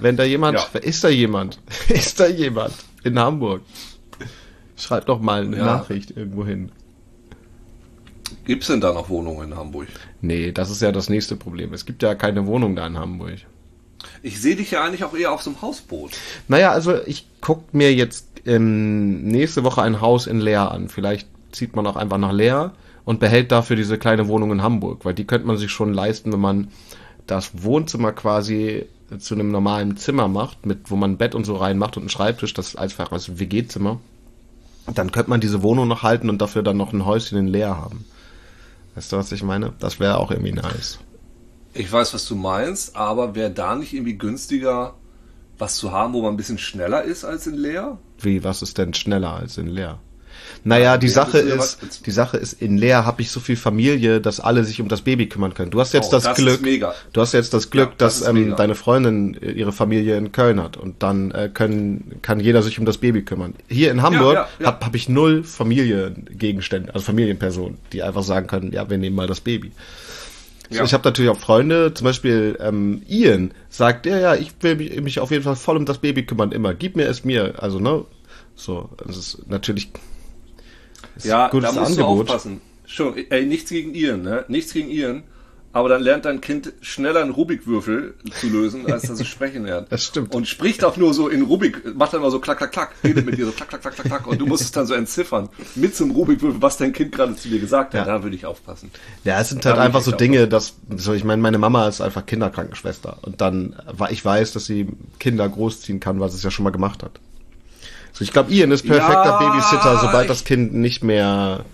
Wenn 0.00 0.16
da 0.16 0.24
jemand, 0.24 0.58
Ja. 0.58 0.80
ist 0.80 1.04
da 1.04 1.08
jemand? 1.08 1.60
Ist 1.88 2.18
da 2.18 2.26
jemand 2.26 2.74
in 3.04 3.16
Hamburg? 3.20 3.62
Schreib 4.76 5.06
doch 5.06 5.20
mal 5.20 5.44
eine 5.44 5.56
Ja. 5.56 5.64
Nachricht 5.64 6.10
irgendwo 6.16 6.44
hin. 6.44 6.72
Gibt's 8.44 8.66
denn 8.66 8.80
da 8.80 8.92
noch 8.92 9.08
Wohnungen 9.08 9.52
in 9.52 9.56
Hamburg? 9.56 9.86
Nee, 10.22 10.50
das 10.50 10.70
ist 10.70 10.82
ja 10.82 10.90
das 10.90 11.08
nächste 11.08 11.36
Problem. 11.36 11.72
Es 11.72 11.86
gibt 11.86 12.02
ja 12.02 12.16
keine 12.16 12.46
Wohnung 12.46 12.74
da 12.74 12.84
in 12.86 12.98
Hamburg. 12.98 13.46
Ich 14.24 14.40
sehe 14.40 14.56
dich 14.56 14.72
ja 14.72 14.82
eigentlich 14.82 15.04
auch 15.04 15.14
eher 15.14 15.30
auf 15.30 15.42
so 15.42 15.50
einem 15.50 15.62
Hausboot. 15.62 16.10
Naja, 16.48 16.72
also 16.72 17.00
ich 17.06 17.28
guck 17.40 17.72
mir 17.72 17.94
jetzt 17.94 18.26
ähm, 18.46 19.24
nächste 19.24 19.64
Woche 19.64 19.82
ein 19.82 20.00
Haus 20.00 20.26
in 20.26 20.40
Leer 20.40 20.70
an. 20.70 20.88
Vielleicht 20.88 21.28
zieht 21.52 21.76
man 21.76 21.86
auch 21.86 21.96
einfach 21.96 22.18
nach 22.18 22.32
Leer 22.32 22.72
und 23.04 23.20
behält 23.20 23.52
dafür 23.52 23.76
diese 23.76 23.98
kleine 23.98 24.28
Wohnung 24.28 24.52
in 24.52 24.62
Hamburg, 24.62 25.04
weil 25.04 25.14
die 25.14 25.26
könnte 25.26 25.46
man 25.46 25.56
sich 25.56 25.70
schon 25.70 25.92
leisten, 25.92 26.32
wenn 26.32 26.40
man 26.40 26.68
das 27.26 27.62
Wohnzimmer 27.62 28.12
quasi 28.12 28.86
zu 29.18 29.34
einem 29.34 29.50
normalen 29.50 29.96
Zimmer 29.96 30.28
macht, 30.28 30.66
mit 30.66 30.90
wo 30.90 30.96
man 30.96 31.12
ein 31.12 31.18
Bett 31.18 31.34
und 31.34 31.44
so 31.44 31.56
reinmacht 31.56 31.96
und 31.96 32.04
einen 32.04 32.10
Schreibtisch, 32.10 32.54
das 32.54 32.68
ist 32.68 32.76
einfach 32.76 33.12
als 33.12 33.38
WG-Zimmer. 33.38 34.00
Dann 34.94 35.12
könnte 35.12 35.30
man 35.30 35.40
diese 35.40 35.62
Wohnung 35.62 35.88
noch 35.88 36.02
halten 36.02 36.28
und 36.28 36.38
dafür 36.42 36.62
dann 36.62 36.76
noch 36.76 36.92
ein 36.92 37.06
Häuschen 37.06 37.38
in 37.38 37.46
Leer 37.46 37.76
haben. 37.76 38.04
Weißt 38.94 39.12
du, 39.12 39.16
was 39.16 39.32
ich 39.32 39.42
meine? 39.42 39.72
Das 39.78 39.98
wäre 39.98 40.18
auch 40.18 40.30
irgendwie 40.30 40.52
nice. 40.52 40.98
Ich 41.72 41.90
weiß, 41.90 42.14
was 42.14 42.26
du 42.26 42.36
meinst, 42.36 42.94
aber 42.96 43.34
wäre 43.34 43.50
da 43.50 43.74
nicht 43.74 43.92
irgendwie 43.92 44.16
günstiger, 44.16 44.94
was 45.58 45.76
zu 45.76 45.92
haben, 45.92 46.12
wo 46.12 46.22
man 46.22 46.34
ein 46.34 46.36
bisschen 46.36 46.58
schneller 46.58 47.02
ist 47.02 47.24
als 47.24 47.46
in 47.46 47.54
Leer? 47.54 47.98
Wie, 48.24 48.44
was 48.44 48.62
ist 48.62 48.78
denn 48.78 48.94
schneller 48.94 49.34
als 49.34 49.58
in 49.58 49.68
Leer? 49.68 49.98
Naja, 50.62 50.96
die 50.96 51.06
Leer 51.06 51.14
Sache 51.14 51.46
ja 51.46 51.54
ist, 51.56 52.06
die 52.06 52.10
Sache 52.10 52.36
ist, 52.38 52.60
in 52.60 52.78
Leer 52.78 53.04
habe 53.04 53.22
ich 53.22 53.30
so 53.30 53.40
viel 53.40 53.56
Familie, 53.56 54.20
dass 54.20 54.40
alle 54.40 54.64
sich 54.64 54.80
um 54.80 54.88
das 54.88 55.02
Baby 55.02 55.28
kümmern 55.28 55.52
können. 55.52 55.70
Du 55.70 55.80
hast 55.80 55.92
jetzt 55.92 56.08
Oh, 56.08 56.12
das, 56.12 56.24
das 56.24 56.36
Glück, 56.36 56.60
du 57.12 57.20
hast 57.20 57.32
jetzt 57.32 57.52
das 57.52 57.70
Glück, 57.70 57.90
Ja, 57.90 57.94
das 57.98 58.20
dass 58.20 58.28
ähm, 58.28 58.54
deine 58.56 58.74
Freundin 58.74 59.36
äh, 59.42 59.50
ihre 59.52 59.72
Familie 59.72 60.16
in 60.16 60.32
Köln 60.32 60.62
hat 60.62 60.76
und 60.76 61.02
dann 61.02 61.30
äh, 61.32 61.50
können, 61.52 62.18
kann 62.22 62.40
jeder 62.40 62.62
sich 62.62 62.78
um 62.78 62.86
das 62.86 62.98
Baby 62.98 63.22
kümmern. 63.22 63.54
Hier 63.68 63.90
in 63.90 64.02
Hamburg 64.02 64.34
ja, 64.34 64.48
ja. 64.58 64.66
habe 64.66 64.86
hab 64.86 64.94
ich 64.94 65.08
null 65.08 65.44
Familiengegenstände, 65.44 66.94
also 66.94 67.04
Familienpersonen, 67.04 67.78
die 67.92 68.02
einfach 68.02 68.22
sagen 68.22 68.46
können, 68.46 68.72
ja, 68.72 68.88
wir 68.88 68.98
nehmen 68.98 69.16
mal 69.16 69.26
das 69.26 69.40
Baby. 69.40 69.72
Ja. 70.70 70.82
Ich 70.84 70.94
habe 70.94 71.04
natürlich 71.04 71.30
auch 71.30 71.38
Freunde, 71.38 71.92
zum 71.94 72.04
Beispiel 72.06 72.56
ähm, 72.60 73.02
Ian 73.06 73.52
sagt, 73.68 74.06
ja, 74.06 74.18
ja, 74.18 74.34
ich 74.34 74.52
will 74.60 74.76
mich, 74.76 75.00
mich 75.00 75.20
auf 75.20 75.30
jeden 75.30 75.42
Fall 75.44 75.56
voll 75.56 75.76
um 75.76 75.84
das 75.86 75.98
Baby 75.98 76.24
kümmern, 76.24 76.52
immer. 76.52 76.74
Gib 76.74 76.96
mir 76.96 77.06
es 77.06 77.24
mir. 77.24 77.62
Also, 77.62 77.78
ne? 77.78 78.04
So, 78.56 78.88
das 79.04 79.16
ist 79.16 79.48
natürlich 79.48 79.90
ist 81.16 81.26
Ja, 81.26 81.44
ein 81.46 81.50
gutes 81.50 81.74
da 81.74 81.80
musst 81.80 81.92
Angebot. 81.92 82.28
du 82.28 82.32
aufpassen. 82.32 82.60
Schon, 82.86 83.14
ey, 83.30 83.46
nichts 83.46 83.70
gegen 83.70 83.94
Iren, 83.94 84.22
ne? 84.22 84.44
Nichts 84.48 84.72
gegen 84.72 84.90
Iren. 84.90 85.22
Aber 85.74 85.88
dann 85.88 86.02
lernt 86.02 86.24
dein 86.24 86.40
Kind 86.40 86.72
schneller 86.82 87.20
einen 87.20 87.32
Rubikwürfel 87.32 88.14
zu 88.40 88.48
lösen, 88.48 88.90
als 88.90 89.02
dass 89.08 89.18
es 89.20 89.26
sprechen 89.26 89.66
lernt. 89.66 89.88
Das 89.90 90.04
stimmt. 90.04 90.32
Und 90.34 90.46
spricht 90.48 90.84
auch 90.84 90.96
nur 90.96 91.12
so 91.12 91.28
in 91.28 91.42
Rubik, 91.42 91.96
macht 91.96 92.12
dann 92.14 92.22
mal 92.22 92.30
so 92.30 92.38
klack, 92.38 92.58
klack, 92.58 92.70
klack, 92.72 92.94
redet 93.02 93.26
mit 93.26 93.36
dir 93.36 93.44
so 93.46 93.50
klack, 93.52 93.68
klack, 93.68 93.82
klack, 93.82 93.94
klack, 93.94 94.06
klack. 94.06 94.26
Und 94.28 94.40
du 94.40 94.46
musst 94.46 94.62
es 94.62 94.70
dann 94.70 94.86
so 94.86 94.94
entziffern 94.94 95.48
mit 95.74 95.96
zum 95.96 96.12
Rubikwürfel, 96.12 96.62
was 96.62 96.76
dein 96.76 96.92
Kind 96.92 97.10
gerade 97.12 97.34
zu 97.34 97.48
dir 97.48 97.58
gesagt 97.58 97.92
hat. 97.92 98.06
Ja. 98.06 98.14
Da 98.18 98.22
würde 98.22 98.36
ich 98.36 98.46
aufpassen. 98.46 98.90
Ja, 99.24 99.40
es 99.40 99.48
sind 99.48 99.66
halt 99.66 99.78
einfach 99.78 100.00
so 100.00 100.12
Dinge, 100.12 100.46
dass, 100.46 100.74
so 100.96 101.12
ich 101.12 101.24
meine, 101.24 101.42
meine 101.42 101.58
Mama 101.58 101.88
ist 101.88 102.00
einfach 102.00 102.24
Kinderkrankenschwester 102.24 103.18
und 103.22 103.40
dann, 103.40 103.74
war 103.92 104.12
ich 104.12 104.24
weiß, 104.24 104.52
dass 104.52 104.66
sie 104.66 104.86
Kinder 105.18 105.48
großziehen 105.48 105.98
kann, 105.98 106.20
weil 106.20 106.30
sie 106.30 106.36
es 106.36 106.44
ja 106.44 106.52
schon 106.52 106.62
mal 106.64 106.70
gemacht 106.70 107.02
hat. 107.02 107.18
So, 108.12 108.22
ich 108.22 108.32
glaube, 108.32 108.52
Ian 108.52 108.70
ist 108.70 108.86
perfekter 108.86 109.24
Ja, 109.24 109.38
Babysitter, 109.38 109.98
sobald 110.00 110.22
ich- 110.26 110.28
das 110.28 110.44
Kind 110.44 110.72
nicht 110.72 111.02
mehr, 111.02 111.64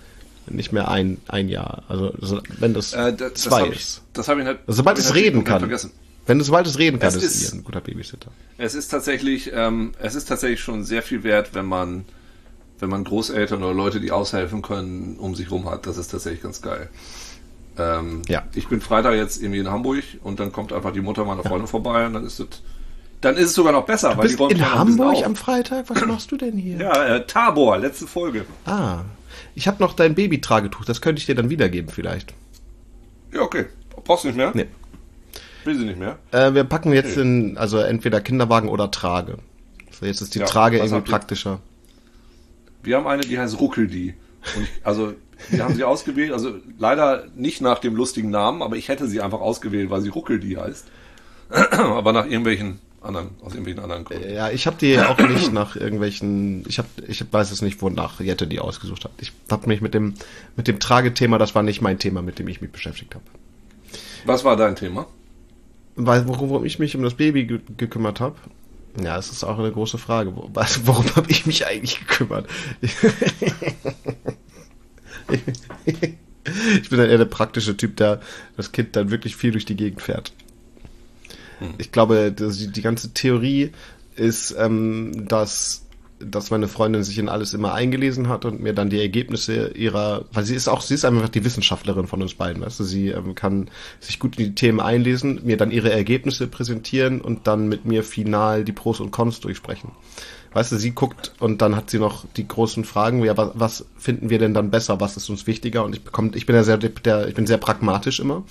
nicht 0.55 0.71
mehr 0.71 0.89
ein, 0.89 1.17
ein 1.27 1.49
Jahr, 1.49 1.83
also 1.87 2.13
so, 2.19 2.41
wenn 2.59 2.73
das 2.73 2.93
Äh, 2.93 3.13
das 3.13 3.33
das 3.33 3.41
zwei 3.43 3.61
habe 3.61 3.73
ich, 3.73 3.79
ist. 3.81 4.01
das 4.13 4.27
hab 4.27 4.37
ich 4.37 4.43
nicht. 4.45 4.57
Also, 4.67 4.77
sobald 4.77 4.97
ich 4.99 5.05
es 5.05 5.13
reden 5.15 5.43
kann. 5.43 5.59
Vergessen. 5.59 5.91
Wenn 6.27 6.39
es 6.39 6.45
sobald 6.47 6.67
es 6.67 6.77
reden 6.77 6.99
kann, 6.99 7.09
Es 7.09 7.15
ist, 7.15 7.23
ist- 7.41 7.53
ein 7.53 7.63
guter 7.63 7.81
Babysitter. 7.81 8.31
Es 8.57 8.75
ist 8.75 8.89
tatsächlich, 8.89 9.51
ähm, 9.53 9.93
es 9.99 10.15
ist 10.15 10.25
tatsächlich 10.25 10.59
schon 10.61 10.83
sehr 10.83 11.01
viel 11.01 11.23
wert, 11.23 11.49
wenn 11.53 11.65
man, 11.65 12.05
wenn 12.79 12.89
man 12.89 13.03
Großeltern 13.03 13.63
oder 13.63 13.73
Leute, 13.73 13.99
die 13.99 14.11
aushelfen 14.11 14.61
können, 14.61 15.17
um 15.19 15.33
sich 15.35 15.49
rum 15.51 15.69
hat. 15.69 15.87
Das 15.87 15.97
ist 15.97 16.09
tatsächlich 16.09 16.43
ganz 16.43 16.61
geil. 16.61 16.89
Ähm, 17.77 18.21
Ja. 18.27 18.43
Ich 18.53 18.67
bin 18.67 18.81
Freitag 18.81 19.15
jetzt 19.15 19.41
irgendwie 19.41 19.59
in 19.59 19.69
Hamburg 19.71 20.03
und 20.23 20.39
dann 20.39 20.51
kommt 20.51 20.73
einfach 20.73 20.91
die 20.93 21.01
Mutter 21.01 21.25
meiner 21.25 21.43
Freundin 21.43 21.67
vorbei 21.67 22.05
und 22.05 22.13
dann 22.13 22.25
ist 22.25 22.39
es, 22.39 22.47
dann 23.21 23.35
ist 23.37 23.49
es 23.49 23.53
sogar 23.53 23.71
noch 23.71 23.85
besser, 23.85 24.15
weil 24.17 24.27
Bist 24.27 24.39
die 24.39 24.43
in 24.53 24.71
Hamburg 24.73 25.25
am 25.25 25.35
Freitag? 25.35 25.89
Was 25.89 26.05
machst 26.05 26.31
du 26.31 26.37
denn 26.37 26.57
hier? 26.57 26.77
Ja, 26.77 27.15
äh, 27.15 27.25
Tabor, 27.25 27.77
letzte 27.77 28.07
Folge. 28.07 28.45
Ah, 28.65 28.99
ich 29.55 29.67
habe 29.67 29.81
noch 29.81 29.93
dein 29.93 30.15
Babytragetuch, 30.15 30.85
das 30.85 31.01
könnte 31.01 31.19
ich 31.19 31.25
dir 31.25 31.35
dann 31.35 31.49
wiedergeben 31.49 31.89
vielleicht. 31.89 32.33
Ja, 33.33 33.41
okay. 33.41 33.65
Brauchst 34.03 34.23
du 34.23 34.29
nicht 34.29 34.37
mehr? 34.37 34.51
Nee. 34.53 34.67
Will 35.63 35.77
sie 35.77 35.85
nicht 35.85 35.99
mehr? 35.99 36.17
Äh, 36.31 36.53
wir 36.53 36.63
packen 36.63 36.91
jetzt 36.93 37.17
in, 37.17 37.57
also 37.57 37.77
entweder 37.77 38.19
Kinderwagen 38.21 38.67
oder 38.69 38.89
Trage. 38.89 39.37
So, 39.91 40.05
jetzt 40.05 40.21
ist 40.21 40.33
die 40.35 40.39
Ja, 40.39 40.45
Trage 40.45 40.77
irgendwie 40.77 41.01
praktischer. 41.01 41.59
Wir 42.83 42.97
haben 42.97 43.07
eine, 43.07 43.21
die 43.21 43.37
heißt 43.37 43.59
Ruckeldi. 43.59 44.15
Und 44.55 44.63
ich, 44.63 44.69
also, 44.83 45.13
wir 45.49 45.63
haben 45.63 45.75
sie 45.75 45.83
ausgewählt, 45.83 46.31
also 46.31 46.55
leider 46.79 47.27
nicht 47.35 47.61
nach 47.61 47.79
dem 47.79 47.95
lustigen 47.95 48.31
Namen, 48.31 48.63
aber 48.63 48.75
ich 48.75 48.87
hätte 48.87 49.07
sie 49.07 49.21
einfach 49.21 49.39
ausgewählt, 49.39 49.89
weil 49.91 50.01
sie 50.01 50.09
Ruckeldi 50.09 50.53
heißt. 50.53 50.87
aber 51.71 52.13
nach 52.13 52.25
irgendwelchen 52.25 52.79
anderen, 53.01 53.29
aus 53.41 53.53
irgendwelchen 53.53 53.81
anderen 53.83 54.03
Gründen. 54.05 54.31
Ja, 54.33 54.49
ich 54.49 54.67
habe 54.67 54.77
die 54.79 54.99
auch 54.99 55.17
nicht 55.17 55.51
nach 55.51 55.75
irgendwelchen, 55.75 56.63
ich 56.67 56.77
hab, 56.79 56.85
ich 57.07 57.23
weiß 57.31 57.51
es 57.51 57.61
nicht, 57.61 57.81
wonach 57.81 58.19
Jette 58.19 58.47
die 58.47 58.59
ausgesucht 58.59 59.05
hat. 59.05 59.11
Ich 59.19 59.31
habe 59.49 59.67
mich 59.67 59.81
mit 59.81 59.93
dem, 59.93 60.13
mit 60.55 60.67
dem 60.67 60.79
Tragethema, 60.79 61.37
das 61.37 61.55
war 61.55 61.63
nicht 61.63 61.81
mein 61.81 61.99
Thema, 61.99 62.21
mit 62.21 62.39
dem 62.39 62.47
ich 62.47 62.61
mich 62.61 62.71
beschäftigt 62.71 63.15
habe. 63.15 63.25
Was 64.25 64.43
war 64.43 64.55
dein 64.55 64.75
Thema? 64.75 65.07
Weil, 65.95 66.27
worum 66.27 66.63
ich 66.63 66.79
mich 66.79 66.95
um 66.95 67.03
das 67.03 67.15
Baby 67.15 67.45
ge 67.45 67.59
gekümmert 67.77 68.19
habe, 68.19 68.35
ja, 69.01 69.17
es 69.17 69.31
ist 69.31 69.43
auch 69.43 69.57
eine 69.57 69.71
große 69.71 69.97
Frage. 69.97 70.35
Wo- 70.35 70.49
Was, 70.53 70.81
worum 70.87 71.05
habe 71.15 71.29
ich 71.31 71.45
mich 71.45 71.65
eigentlich 71.65 71.99
gekümmert? 71.99 72.47
ich 76.81 76.89
bin 76.89 76.99
dann 76.99 77.09
eher 77.09 77.17
der 77.17 77.25
praktische 77.25 77.75
Typ, 77.77 77.97
der 77.97 78.21
das 78.57 78.71
Kind 78.71 78.95
dann 78.95 79.11
wirklich 79.11 79.35
viel 79.35 79.51
durch 79.51 79.65
die 79.65 79.75
Gegend 79.75 80.01
fährt. 80.01 80.33
Ich 81.77 81.91
glaube, 81.91 82.31
die, 82.31 82.71
die 82.71 82.81
ganze 82.81 83.13
Theorie 83.13 83.71
ist, 84.15 84.55
ähm, 84.57 85.27
dass, 85.27 85.85
dass 86.19 86.51
meine 86.51 86.67
Freundin 86.67 87.03
sich 87.03 87.17
in 87.17 87.29
alles 87.29 87.53
immer 87.53 87.73
eingelesen 87.73 88.29
hat 88.29 88.45
und 88.45 88.61
mir 88.61 88.73
dann 88.73 88.89
die 88.89 88.99
Ergebnisse 88.99 89.69
ihrer, 89.69 90.25
weil 90.33 90.43
sie 90.43 90.55
ist 90.55 90.67
auch, 90.67 90.81
sie 90.81 90.93
ist 90.93 91.05
einfach 91.05 91.29
die 91.29 91.43
Wissenschaftlerin 91.45 92.07
von 92.07 92.21
uns 92.21 92.33
beiden, 92.33 92.61
weißt 92.61 92.79
du, 92.79 92.83
sie 92.83 93.09
ähm, 93.09 93.35
kann 93.35 93.69
sich 93.99 94.19
gut 94.19 94.37
in 94.37 94.45
die 94.45 94.55
Themen 94.55 94.79
einlesen, 94.79 95.41
mir 95.43 95.57
dann 95.57 95.71
ihre 95.71 95.91
Ergebnisse 95.91 96.47
präsentieren 96.47 97.21
und 97.21 97.47
dann 97.47 97.67
mit 97.67 97.85
mir 97.85 98.03
final 98.03 98.63
die 98.63 98.73
Pros 98.73 98.99
und 98.99 99.11
Cons 99.11 99.39
durchsprechen. 99.39 99.91
Weißt 100.53 100.73
du, 100.73 100.77
sie 100.77 100.91
guckt 100.91 101.33
und 101.39 101.61
dann 101.61 101.77
hat 101.77 101.89
sie 101.89 101.97
noch 101.97 102.25
die 102.35 102.45
großen 102.45 102.83
Fragen, 102.83 103.23
ja, 103.23 103.37
was, 103.37 103.51
was 103.53 103.85
finden 103.97 104.29
wir 104.29 104.37
denn 104.37 104.53
dann 104.53 104.69
besser, 104.69 104.99
was 104.99 105.15
ist 105.15 105.29
uns 105.29 105.47
wichtiger? 105.47 105.85
Und 105.85 105.95
ich 105.95 106.03
bekomme, 106.03 106.31
ich 106.35 106.45
bin 106.45 106.55
ja 106.55 106.63
sehr, 106.63 106.77
der, 106.77 107.29
ich 107.29 107.35
bin 107.35 107.47
sehr 107.47 107.57
pragmatisch 107.57 108.19
immer. 108.19 108.43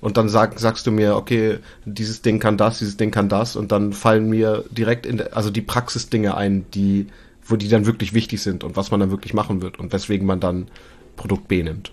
Und 0.00 0.16
dann 0.16 0.28
sag, 0.28 0.58
sagst 0.58 0.86
du 0.86 0.90
mir, 0.92 1.16
okay, 1.16 1.58
dieses 1.84 2.22
Ding 2.22 2.38
kann 2.38 2.56
das, 2.56 2.78
dieses 2.78 2.96
Ding 2.96 3.10
kann 3.10 3.28
das, 3.28 3.56
und 3.56 3.72
dann 3.72 3.92
fallen 3.92 4.28
mir 4.28 4.64
direkt 4.70 5.06
in, 5.06 5.20
also 5.32 5.50
die 5.50 5.62
Praxisdinge 5.62 6.36
ein, 6.36 6.66
die, 6.72 7.08
wo 7.44 7.56
die 7.56 7.68
dann 7.68 7.86
wirklich 7.86 8.12
wichtig 8.14 8.42
sind 8.42 8.62
und 8.64 8.76
was 8.76 8.90
man 8.90 9.00
dann 9.00 9.10
wirklich 9.10 9.34
machen 9.34 9.60
wird 9.62 9.78
und 9.78 9.92
weswegen 9.92 10.26
man 10.26 10.40
dann 10.40 10.68
Produkt 11.16 11.48
B 11.48 11.62
nimmt. 11.62 11.92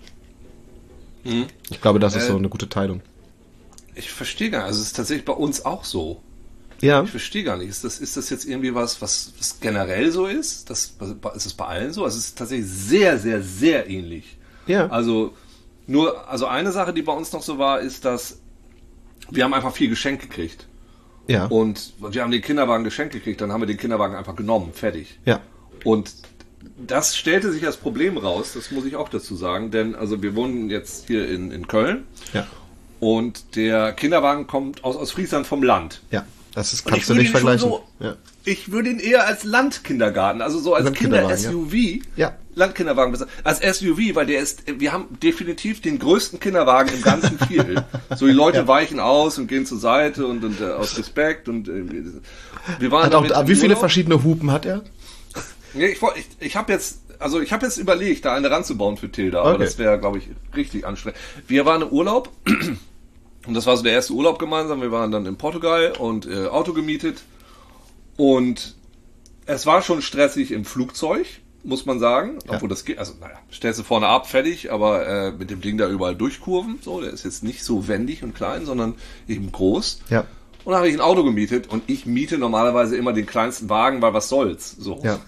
Ich 1.70 1.80
glaube, 1.80 1.98
das 1.98 2.14
ist 2.14 2.24
Äh, 2.24 2.28
so 2.28 2.36
eine 2.36 2.48
gute 2.48 2.68
Teilung. 2.68 3.02
Ich 3.94 4.10
verstehe 4.12 4.50
gar 4.50 4.58
nicht. 4.60 4.68
Also 4.68 4.80
es 4.80 4.88
ist 4.88 4.96
tatsächlich 4.96 5.24
bei 5.24 5.32
uns 5.32 5.64
auch 5.64 5.84
so. 5.84 6.22
Ja, 6.80 7.02
Ich 7.02 7.10
verstehe 7.10 7.42
gar 7.42 7.56
nicht. 7.56 7.68
Ist 7.70 7.84
das, 7.84 7.98
ist 7.98 8.16
das 8.16 8.28
jetzt 8.30 8.44
irgendwie 8.44 8.74
was, 8.74 9.00
was, 9.00 9.32
was 9.38 9.60
generell 9.60 10.12
so 10.12 10.26
ist? 10.26 10.68
Das, 10.70 10.96
ist 11.34 11.46
es 11.46 11.54
bei 11.54 11.64
allen 11.66 11.92
so? 11.92 12.04
Also 12.04 12.18
es 12.18 12.26
ist 12.26 12.38
tatsächlich 12.38 12.68
sehr, 12.70 13.18
sehr, 13.18 13.42
sehr 13.42 13.88
ähnlich. 13.88 14.36
ja, 14.66 14.86
Also 14.88 15.34
nur, 15.86 16.28
also 16.28 16.46
eine 16.46 16.72
Sache, 16.72 16.92
die 16.92 17.02
bei 17.02 17.12
uns 17.12 17.32
noch 17.32 17.42
so 17.42 17.58
war, 17.58 17.80
ist, 17.80 18.04
dass 18.04 18.40
wir 19.30 19.44
haben 19.44 19.54
einfach 19.54 19.72
viel 19.72 19.88
Geschenk 19.88 20.20
gekriegt. 20.20 20.66
ja, 21.26 21.46
Und 21.46 21.92
wir 21.98 22.22
haben 22.22 22.30
den 22.30 22.42
Kinderwagen 22.42 22.84
geschenkt 22.84 23.12
gekriegt, 23.14 23.40
dann 23.40 23.52
haben 23.52 23.60
wir 23.60 23.66
den 23.66 23.76
Kinderwagen 23.76 24.14
einfach 24.14 24.36
genommen, 24.36 24.72
fertig. 24.72 25.18
ja, 25.24 25.40
Und 25.84 26.12
das 26.78 27.16
stellte 27.16 27.52
sich 27.52 27.64
als 27.66 27.76
Problem 27.76 28.18
raus, 28.18 28.52
das 28.54 28.70
muss 28.70 28.84
ich 28.84 28.96
auch 28.96 29.08
dazu 29.08 29.34
sagen, 29.34 29.70
denn 29.70 29.94
also 29.94 30.22
wir 30.22 30.34
wohnen 30.36 30.68
jetzt 30.70 31.06
hier 31.06 31.28
in, 31.28 31.50
in 31.50 31.66
Köln 31.68 32.06
ja, 32.32 32.46
und 33.00 33.56
der 33.56 33.92
Kinderwagen 33.92 34.46
kommt 34.46 34.84
aus, 34.84 34.96
aus 34.96 35.10
Friesland 35.12 35.46
vom 35.46 35.62
Land. 35.62 36.02
ja. 36.10 36.24
Das 36.56 36.72
ist, 36.72 36.84
kannst 36.86 37.08
du 37.10 37.14
nicht 37.14 37.30
vergleichen. 37.30 37.68
So, 37.68 37.84
Ja. 38.00 38.16
Ich 38.44 38.70
würde 38.72 38.88
ihn 38.90 38.98
eher 38.98 39.26
als 39.26 39.44
Landkindergarten, 39.44 40.40
also 40.40 40.58
so 40.58 40.72
als 40.74 40.90
Kinder-SUV, 40.92 41.74
Ja. 42.16 42.34
Landkinderwagen, 42.54 43.12
besser- 43.12 43.26
als 43.44 43.60
SUV, 43.60 44.14
weil 44.14 44.24
der 44.26 44.40
ist, 44.40 44.62
wir 44.80 44.90
haben 44.92 45.18
definitiv 45.22 45.82
den 45.82 45.98
größten 45.98 46.40
Kinderwagen 46.40 46.88
im 46.94 47.02
ganzen 47.02 47.38
Viertel. 47.40 47.84
so 48.16 48.26
die 48.26 48.32
Leute 48.32 48.66
weichen 48.66 49.00
aus 49.00 49.36
und 49.38 49.48
gehen 49.48 49.66
zur 49.66 49.78
Seite 49.78 50.26
und, 50.26 50.42
und 50.44 50.60
äh, 50.62 50.64
aus 50.64 50.96
Respekt 50.96 51.48
und 51.50 51.68
äh, 51.68 51.84
wir 52.78 52.90
waren 52.90 53.04
Hat 53.04 53.14
auch, 53.14 53.46
wie 53.48 53.54
viele 53.54 53.68
Urlaub. 53.74 53.80
verschiedene 53.80 54.24
Hupen 54.24 54.50
hat 54.50 54.64
er? 54.64 54.82
Nee, 55.74 55.88
ich, 55.88 55.98
ich, 56.14 56.26
ich 56.40 56.56
habe 56.56 56.72
jetzt, 56.72 57.00
also 57.18 57.38
ich 57.42 57.52
habe 57.52 57.66
jetzt 57.66 57.76
überlegt, 57.76 58.24
da 58.24 58.32
eine 58.34 58.50
ranzubauen 58.50 58.96
für 58.96 59.10
Tilda, 59.12 59.40
aber 59.40 59.56
Okay. 59.56 59.64
das 59.64 59.76
wäre, 59.76 59.98
glaube 60.00 60.18
ich, 60.18 60.28
richtig 60.56 60.86
anstrengend. 60.86 61.18
Wir 61.48 61.66
waren 61.66 61.82
im 61.82 61.88
Urlaub 61.88 62.30
und 63.46 63.54
das 63.54 63.66
war 63.66 63.76
so 63.76 63.82
der 63.82 63.92
erste 63.92 64.12
Urlaub 64.12 64.38
gemeinsam. 64.38 64.80
Wir 64.80 64.92
waren 64.92 65.10
dann 65.10 65.26
in 65.26 65.36
Portugal 65.36 65.92
und 65.98 66.26
äh, 66.26 66.46
Auto 66.46 66.72
gemietet 66.72 67.22
und 68.16 68.74
es 69.46 69.66
war 69.66 69.82
schon 69.82 70.02
stressig 70.02 70.50
im 70.50 70.64
Flugzeug, 70.64 71.26
muss 71.62 71.86
man 71.86 72.00
sagen. 72.00 72.38
Obwohl 72.48 72.68
das 72.68 72.84
geht, 72.84 72.98
also 72.98 73.14
naja, 73.20 73.38
stellst 73.52 73.78
du 73.78 73.84
vorne 73.84 74.08
ab, 74.08 74.28
fertig, 74.28 74.72
aber 74.72 75.06
äh, 75.06 75.32
mit 75.32 75.50
dem 75.50 75.60
Ding 75.60 75.78
da 75.78 75.88
überall 75.88 76.16
durchkurven. 76.16 76.78
So, 76.82 77.00
der 77.00 77.12
ist 77.12 77.24
jetzt 77.24 77.44
nicht 77.44 77.62
so 77.64 77.88
wendig 77.88 78.22
und 78.22 78.34
klein, 78.34 78.66
sondern 78.66 78.94
eben 79.28 79.52
groß. 79.52 80.00
Ja. 80.10 80.20
Und 80.64 80.72
dann 80.72 80.78
habe 80.78 80.88
ich 80.88 80.94
ein 80.94 81.00
Auto 81.00 81.22
gemietet 81.22 81.68
und 81.68 81.84
ich 81.86 82.06
miete 82.06 82.38
normalerweise 82.38 82.96
immer 82.96 83.12
den 83.12 83.26
kleinsten 83.26 83.68
Wagen, 83.68 84.02
weil 84.02 84.14
was 84.14 84.28
soll's. 84.28 84.72
So. 84.72 85.00
Ja. 85.04 85.20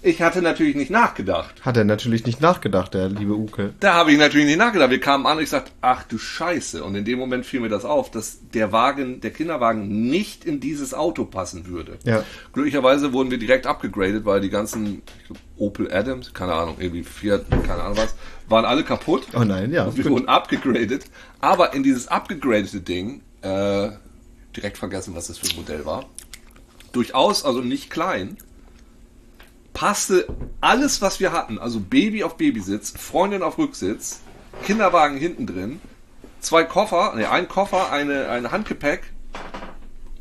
Ich 0.00 0.22
hatte 0.22 0.42
natürlich 0.42 0.76
nicht 0.76 0.90
nachgedacht. 0.90 1.54
Hat 1.62 1.76
er 1.76 1.84
natürlich 1.84 2.24
nicht 2.24 2.40
nachgedacht, 2.40 2.94
der 2.94 3.08
liebe 3.08 3.34
Uke. 3.36 3.74
Da 3.80 3.94
habe 3.94 4.12
ich 4.12 4.18
natürlich 4.18 4.46
nicht 4.46 4.58
nachgedacht. 4.58 4.90
Wir 4.90 5.00
kamen 5.00 5.26
an 5.26 5.38
und 5.38 5.42
ich 5.42 5.50
sagte, 5.50 5.72
ach 5.80 6.04
du 6.04 6.18
Scheiße. 6.18 6.84
Und 6.84 6.94
in 6.94 7.04
dem 7.04 7.18
Moment 7.18 7.44
fiel 7.44 7.58
mir 7.58 7.68
das 7.68 7.84
auf, 7.84 8.10
dass 8.10 8.38
der 8.54 8.70
Wagen, 8.70 9.20
der 9.20 9.32
Kinderwagen 9.32 10.08
nicht 10.08 10.44
in 10.44 10.60
dieses 10.60 10.94
Auto 10.94 11.24
passen 11.24 11.66
würde. 11.66 11.98
Ja. 12.04 12.22
Glücklicherweise 12.52 13.12
wurden 13.12 13.32
wir 13.32 13.38
direkt 13.38 13.66
abgegradet, 13.66 14.24
weil 14.24 14.40
die 14.40 14.50
ganzen 14.50 15.02
glaub, 15.26 15.38
Opel 15.56 15.92
Adams, 15.92 16.32
keine 16.32 16.52
Ahnung, 16.52 16.76
irgendwie 16.78 17.02
Fiat, 17.02 17.50
keine 17.50 17.82
Ahnung 17.82 17.96
was, 17.96 18.14
waren 18.48 18.64
alle 18.64 18.84
kaputt. 18.84 19.26
Oh 19.34 19.42
nein, 19.42 19.72
ja. 19.72 19.86
Und 19.86 19.96
wir 19.96 20.04
wurden 20.04 20.28
abgegradet. 20.28 21.06
Aber 21.40 21.74
in 21.74 21.82
dieses 21.82 22.06
abgegradete 22.06 22.80
Ding, 22.80 23.22
äh, 23.42 23.90
direkt 24.56 24.78
vergessen, 24.78 25.16
was 25.16 25.26
das 25.26 25.38
für 25.38 25.50
ein 25.50 25.56
Modell 25.56 25.84
war. 25.84 26.06
Durchaus, 26.92 27.44
also 27.44 27.60
nicht 27.60 27.90
klein, 27.90 28.36
passte 29.78 30.26
alles, 30.60 31.00
was 31.02 31.20
wir 31.20 31.30
hatten. 31.30 31.60
Also 31.60 31.78
Baby 31.78 32.24
auf 32.24 32.36
Babysitz, 32.36 32.90
Freundin 32.90 33.44
auf 33.44 33.58
Rücksitz, 33.58 34.22
Kinderwagen 34.64 35.16
hinten 35.16 35.46
drin, 35.46 35.80
zwei 36.40 36.64
Koffer, 36.64 37.14
ne, 37.14 37.30
ein 37.30 37.46
Koffer, 37.46 37.92
eine, 37.92 38.28
ein 38.28 38.50
Handgepäck 38.50 39.12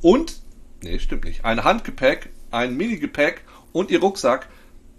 und, 0.04 0.42
nee, 0.84 1.00
stimmt 1.00 1.26
nicht, 1.26 1.44
ein 1.44 1.64
Handgepäck, 1.64 2.30
ein 2.52 2.78
Minigepäck 2.78 3.42
und 3.74 3.90
ihr 3.90 4.00
Rucksack 4.00 4.48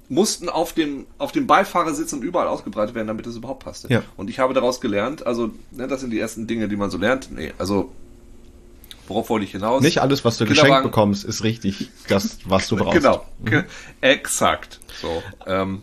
mussten 0.09 0.49
auf 0.49 0.73
dem, 0.73 1.07
auf 1.19 1.31
dem 1.31 1.47
Beifahrersitz 1.47 2.13
und 2.13 2.25
überall 2.25 2.49
ausgebreitet 2.49 2.97
werden, 2.97 3.07
damit 3.07 3.29
es 3.29 3.37
überhaupt 3.37 3.63
passte. 3.63 3.87
Ja. 3.93 4.03
Und 4.17 4.29
ich 4.29 4.41
habe 4.41 4.55
daraus 4.55 4.81
gelernt, 4.81 5.25
also, 5.25 5.53
ne, 5.71 5.87
das 5.87 6.01
sind 6.01 6.11
die 6.11 6.19
ersten 6.19 6.49
Dinge, 6.49 6.67
die 6.67 6.77
man 6.77 6.91
so 6.91 6.99
lernt. 6.99 7.31
Nee, 7.31 7.53
also, 7.59 7.93
worauf 9.09 9.31
wollte 9.31 9.45
ich 9.45 9.53
hinaus? 9.53 9.83
Nicht 9.83 10.01
alles, 10.01 10.25
was 10.25 10.37
du 10.39 10.47
geschenkt 10.47 10.83
bekommst, 10.83 11.25
ist 11.25 11.43
richtig 11.45 11.91
das, 12.09 12.39
was 12.45 12.69
du 12.69 12.77
brauchst. 12.77 12.97
Genau, 12.99 13.25
ge- 13.45 13.65
exakt. 14.01 14.81
So, 15.01 15.23
ähm, 15.47 15.83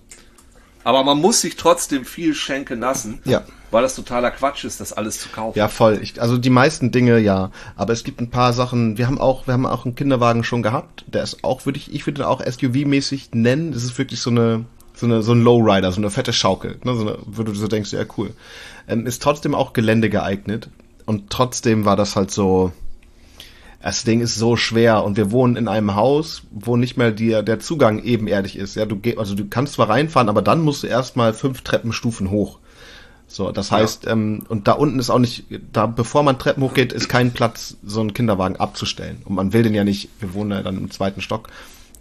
aber 0.84 1.04
man 1.04 1.20
muss 1.20 1.42
sich 1.42 1.56
trotzdem 1.56 2.06
viel 2.06 2.36
schenken 2.36 2.80
lassen, 2.80 3.20
Ja. 3.26 3.44
weil 3.72 3.82
das 3.82 3.96
totaler 3.96 4.30
Quatsch 4.32 4.66
ist, 4.66 4.80
das 4.80 4.94
alles 4.94 5.20
zu 5.20 5.30
kaufen. 5.30 5.58
Ja, 5.58 5.68
voll. 5.68 6.00
Ich, 6.02 6.22
also 6.22 6.38
die 6.38 6.50
meisten 6.52 6.92
Dinge 6.92 7.18
ja, 7.20 7.50
aber 7.76 7.94
es 7.94 8.04
gibt 8.04 8.22
ein 8.22 8.30
paar 8.30 8.54
Sachen. 8.54 8.98
Wir 8.98 9.08
haben 9.08 9.20
auch, 9.20 9.48
wir 9.48 9.54
haben 9.56 9.66
auch 9.66 9.86
einen 9.86 9.96
Kinderwagen 9.96 10.44
schon 10.44 10.62
gehabt. 10.62 11.04
Der 11.08 11.24
ist 11.24 11.44
auch, 11.44 11.66
würde 11.66 11.80
ich, 11.80 11.92
ich 11.94 12.06
würde 12.06 12.22
ihn 12.22 12.26
auch 12.26 12.42
SUV-mäßig 12.42 13.30
nennen. 13.34 13.72
Das 13.72 13.84
ist 13.84 13.98
wirklich 13.98 14.20
so 14.22 14.30
eine, 14.30 14.66
so 14.94 15.08
eine, 15.08 15.24
so 15.24 15.32
ein 15.34 15.42
Lowrider, 15.42 15.92
so 15.92 15.98
eine 16.02 16.12
fette 16.12 16.34
Schaukel, 16.34 16.78
ne? 16.84 16.96
so 16.96 17.02
eine, 17.02 17.18
wo 17.26 17.42
du 17.44 17.54
so 17.56 17.68
denkst, 17.68 17.92
ja 17.94 18.06
cool. 18.18 18.32
Ähm, 18.88 19.08
ist 19.08 19.24
trotzdem 19.24 19.56
auch 19.56 19.74
Gelände 19.74 20.12
geeignet 20.12 20.70
und 21.08 21.32
trotzdem 21.32 21.86
war 21.86 21.96
das 21.96 22.16
halt 22.16 22.30
so. 22.30 22.72
Das 23.86 24.04
Ding 24.04 24.20
ist 24.20 24.34
so 24.34 24.56
schwer 24.56 25.04
und 25.04 25.16
wir 25.16 25.30
wohnen 25.30 25.56
in 25.56 25.68
einem 25.68 25.94
Haus, 25.94 26.42
wo 26.50 26.76
nicht 26.76 26.98
mehr 26.98 27.12
die, 27.12 27.44
der 27.44 27.60
Zugang 27.60 28.02
ebenerdig 28.02 28.58
ist. 28.58 28.74
Ja, 28.74 28.88
du 28.88 28.96
geh, 28.96 29.16
also 29.16 29.36
du 29.36 29.46
kannst 29.48 29.74
zwar 29.74 29.90
reinfahren, 29.90 30.28
aber 30.28 30.42
dann 30.42 30.64
musst 30.64 30.82
du 30.82 30.88
erstmal 30.88 31.34
fünf 31.34 31.62
Treppenstufen 31.62 32.32
hoch. 32.32 32.58
So, 33.28 33.52
das 33.52 33.72
heißt, 33.72 34.08
ähm, 34.08 34.42
und 34.50 34.68
da 34.68 34.72
unten 34.72 34.98
ist 34.98 35.12
auch 35.12 35.20
nicht, 35.20 35.46
da 35.72 35.86
bevor 35.86 36.24
man 36.24 36.40
Treppen 36.40 36.64
hochgeht, 36.64 36.94
ist 36.94 37.10
kein 37.10 37.32
Platz, 37.32 37.78
so 37.86 38.02
einen 38.02 38.16
Kinderwagen 38.16 38.56
abzustellen. 38.56 39.22
Und 39.24 39.36
man 39.36 39.54
will 39.54 39.62
den 39.62 39.76
ja 39.76 39.84
nicht, 39.84 40.10
wir 40.20 40.34
wohnen 40.34 40.50
ja 40.50 40.64
dann 40.64 40.78
im 40.78 40.90
zweiten 40.90 41.22
Stock. 41.22 41.50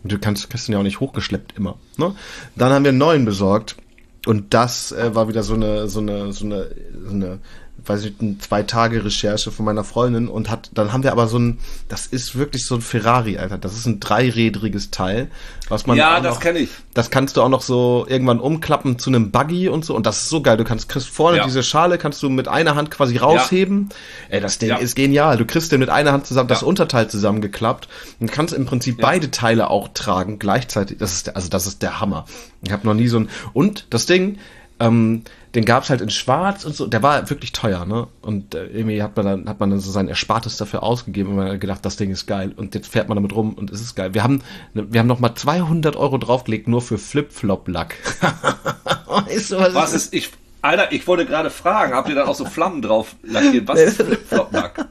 Und 0.02 0.10
du 0.10 0.18
kannst, 0.18 0.48
kannst 0.48 0.66
den 0.66 0.72
ja 0.72 0.78
auch 0.78 0.84
nicht 0.84 1.00
hochgeschleppt 1.00 1.52
immer. 1.54 1.76
Ne? 1.98 2.14
Dann 2.56 2.72
haben 2.72 2.84
wir 2.84 2.92
einen 2.92 2.98
neuen 2.98 3.26
besorgt. 3.26 3.76
Und 4.24 4.54
das 4.54 4.90
äh, 4.92 5.14
war 5.14 5.28
wieder 5.28 5.42
so 5.42 5.52
eine, 5.52 5.86
so 5.88 6.00
eine, 6.00 6.32
so 6.32 6.46
eine 6.46 6.70
so 7.04 7.10
eine 7.10 7.40
weiß 7.86 8.04
ich, 8.04 8.14
zwei 8.40 8.62
Tage 8.62 9.04
Recherche 9.04 9.50
von 9.50 9.64
meiner 9.64 9.84
Freundin 9.84 10.28
und 10.28 10.50
hat, 10.50 10.70
dann 10.74 10.92
haben 10.92 11.02
wir 11.02 11.12
aber 11.12 11.26
so 11.28 11.38
ein, 11.38 11.58
das 11.88 12.06
ist 12.06 12.36
wirklich 12.36 12.64
so 12.66 12.74
ein 12.76 12.80
Ferrari, 12.80 13.38
Alter. 13.38 13.58
Das 13.58 13.74
ist 13.76 13.86
ein 13.86 14.00
dreirädriges 14.00 14.90
Teil, 14.90 15.30
was 15.68 15.86
man. 15.86 15.96
Ja, 15.96 16.20
das 16.20 16.40
kenne 16.40 16.60
ich. 16.60 16.70
Das 16.94 17.10
kannst 17.10 17.36
du 17.36 17.42
auch 17.42 17.48
noch 17.48 17.62
so 17.62 18.06
irgendwann 18.08 18.40
umklappen 18.40 18.98
zu 18.98 19.10
einem 19.10 19.30
Buggy 19.30 19.68
und 19.68 19.84
so. 19.84 19.94
Und 19.94 20.06
das 20.06 20.22
ist 20.22 20.28
so 20.28 20.40
geil. 20.42 20.56
Du 20.56 20.64
kannst, 20.64 20.88
kriegst 20.88 21.08
vorne 21.08 21.38
Ja. 21.38 21.44
diese 21.44 21.62
Schale, 21.62 21.98
kannst 21.98 22.22
du 22.22 22.28
mit 22.30 22.48
einer 22.48 22.74
Hand 22.74 22.90
quasi 22.90 23.16
rausheben. 23.16 23.88
Ey, 24.28 24.40
das 24.40 24.58
Ding 24.58 24.70
Ja. 24.70 24.76
ist 24.76 24.94
genial. 24.94 25.36
Du 25.36 25.44
kriegst 25.44 25.72
den 25.72 25.80
mit 25.80 25.90
einer 25.90 26.12
Hand 26.12 26.26
zusammen, 26.26 26.48
das 26.48 26.62
Ja. 26.62 26.66
Unterteil 26.66 27.08
zusammengeklappt 27.08 27.88
und 28.20 28.30
kannst 28.32 28.54
im 28.54 28.66
Prinzip 28.66 28.98
Ja. 29.00 29.06
beide 29.06 29.30
Teile 29.30 29.70
auch 29.70 29.88
tragen 29.94 30.38
gleichzeitig. 30.38 30.98
Das 30.98 31.12
ist, 31.12 31.26
der, 31.26 31.36
also 31.36 31.48
das 31.48 31.66
ist 31.66 31.82
der 31.82 32.00
Hammer. 32.00 32.24
Ich 32.62 32.72
habe 32.72 32.86
noch 32.86 32.94
nie 32.94 33.08
so 33.08 33.18
ein, 33.18 33.28
und 33.52 33.86
das 33.90 34.06
Ding, 34.06 34.38
ähm, 34.80 35.22
den 35.54 35.64
gab's 35.64 35.90
halt 35.90 36.00
in 36.00 36.10
Schwarz 36.10 36.64
und 36.64 36.74
so. 36.74 36.86
Der 36.86 37.02
war 37.02 37.30
wirklich 37.30 37.52
teuer, 37.52 37.84
ne? 37.84 38.08
Und 38.22 38.54
äh, 38.54 38.66
irgendwie 38.66 39.02
hat 39.02 39.16
man 39.16 39.26
dann 39.26 39.48
hat 39.48 39.60
man 39.60 39.70
dann 39.70 39.80
so 39.80 39.90
sein 39.90 40.08
Erspartes 40.08 40.56
dafür 40.56 40.82
ausgegeben 40.82 41.30
und 41.30 41.36
man 41.36 41.48
hat 41.52 41.60
gedacht, 41.60 41.84
das 41.84 41.96
Ding 41.96 42.10
ist 42.10 42.26
geil. 42.26 42.52
Und 42.56 42.74
jetzt 42.74 42.88
fährt 42.88 43.08
man 43.08 43.16
damit 43.16 43.34
rum 43.34 43.54
und 43.54 43.70
es 43.70 43.80
ist 43.80 43.94
geil. 43.94 44.14
Wir 44.14 44.24
haben 44.24 44.42
ne, 44.74 44.92
wir 44.92 45.00
haben 45.00 45.06
noch 45.06 45.20
mal 45.20 45.34
200 45.34 45.96
Euro 45.96 46.18
draufgelegt 46.18 46.66
nur 46.66 46.82
für 46.82 46.98
Flip-Flop-Lack. 46.98 47.96
weißt 49.06 49.52
du, 49.52 49.58
was, 49.58 49.74
Was 49.74 49.92
ist, 49.92 50.14
ich, 50.14 50.30
Alter, 50.62 50.92
ich 50.92 51.06
wollte 51.06 51.26
gerade 51.26 51.50
fragen, 51.50 51.94
habt 51.94 52.08
ihr 52.08 52.14
da 52.16 52.26
auch 52.26 52.34
so 52.34 52.44
Flammen 52.44 52.82
drauf 52.82 53.14
lackiert? 53.22 53.68
Was 53.68 53.80
ist 53.80 53.96
Flip-Flop-Lack? 54.02 54.86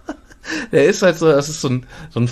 Der 0.72 0.86
ist 0.86 1.02
halt 1.02 1.18
so, 1.18 1.28
das 1.28 1.50
ist 1.50 1.62
so 1.62 1.70
ein, 1.70 1.86
so 2.10 2.20
ein 2.20 2.28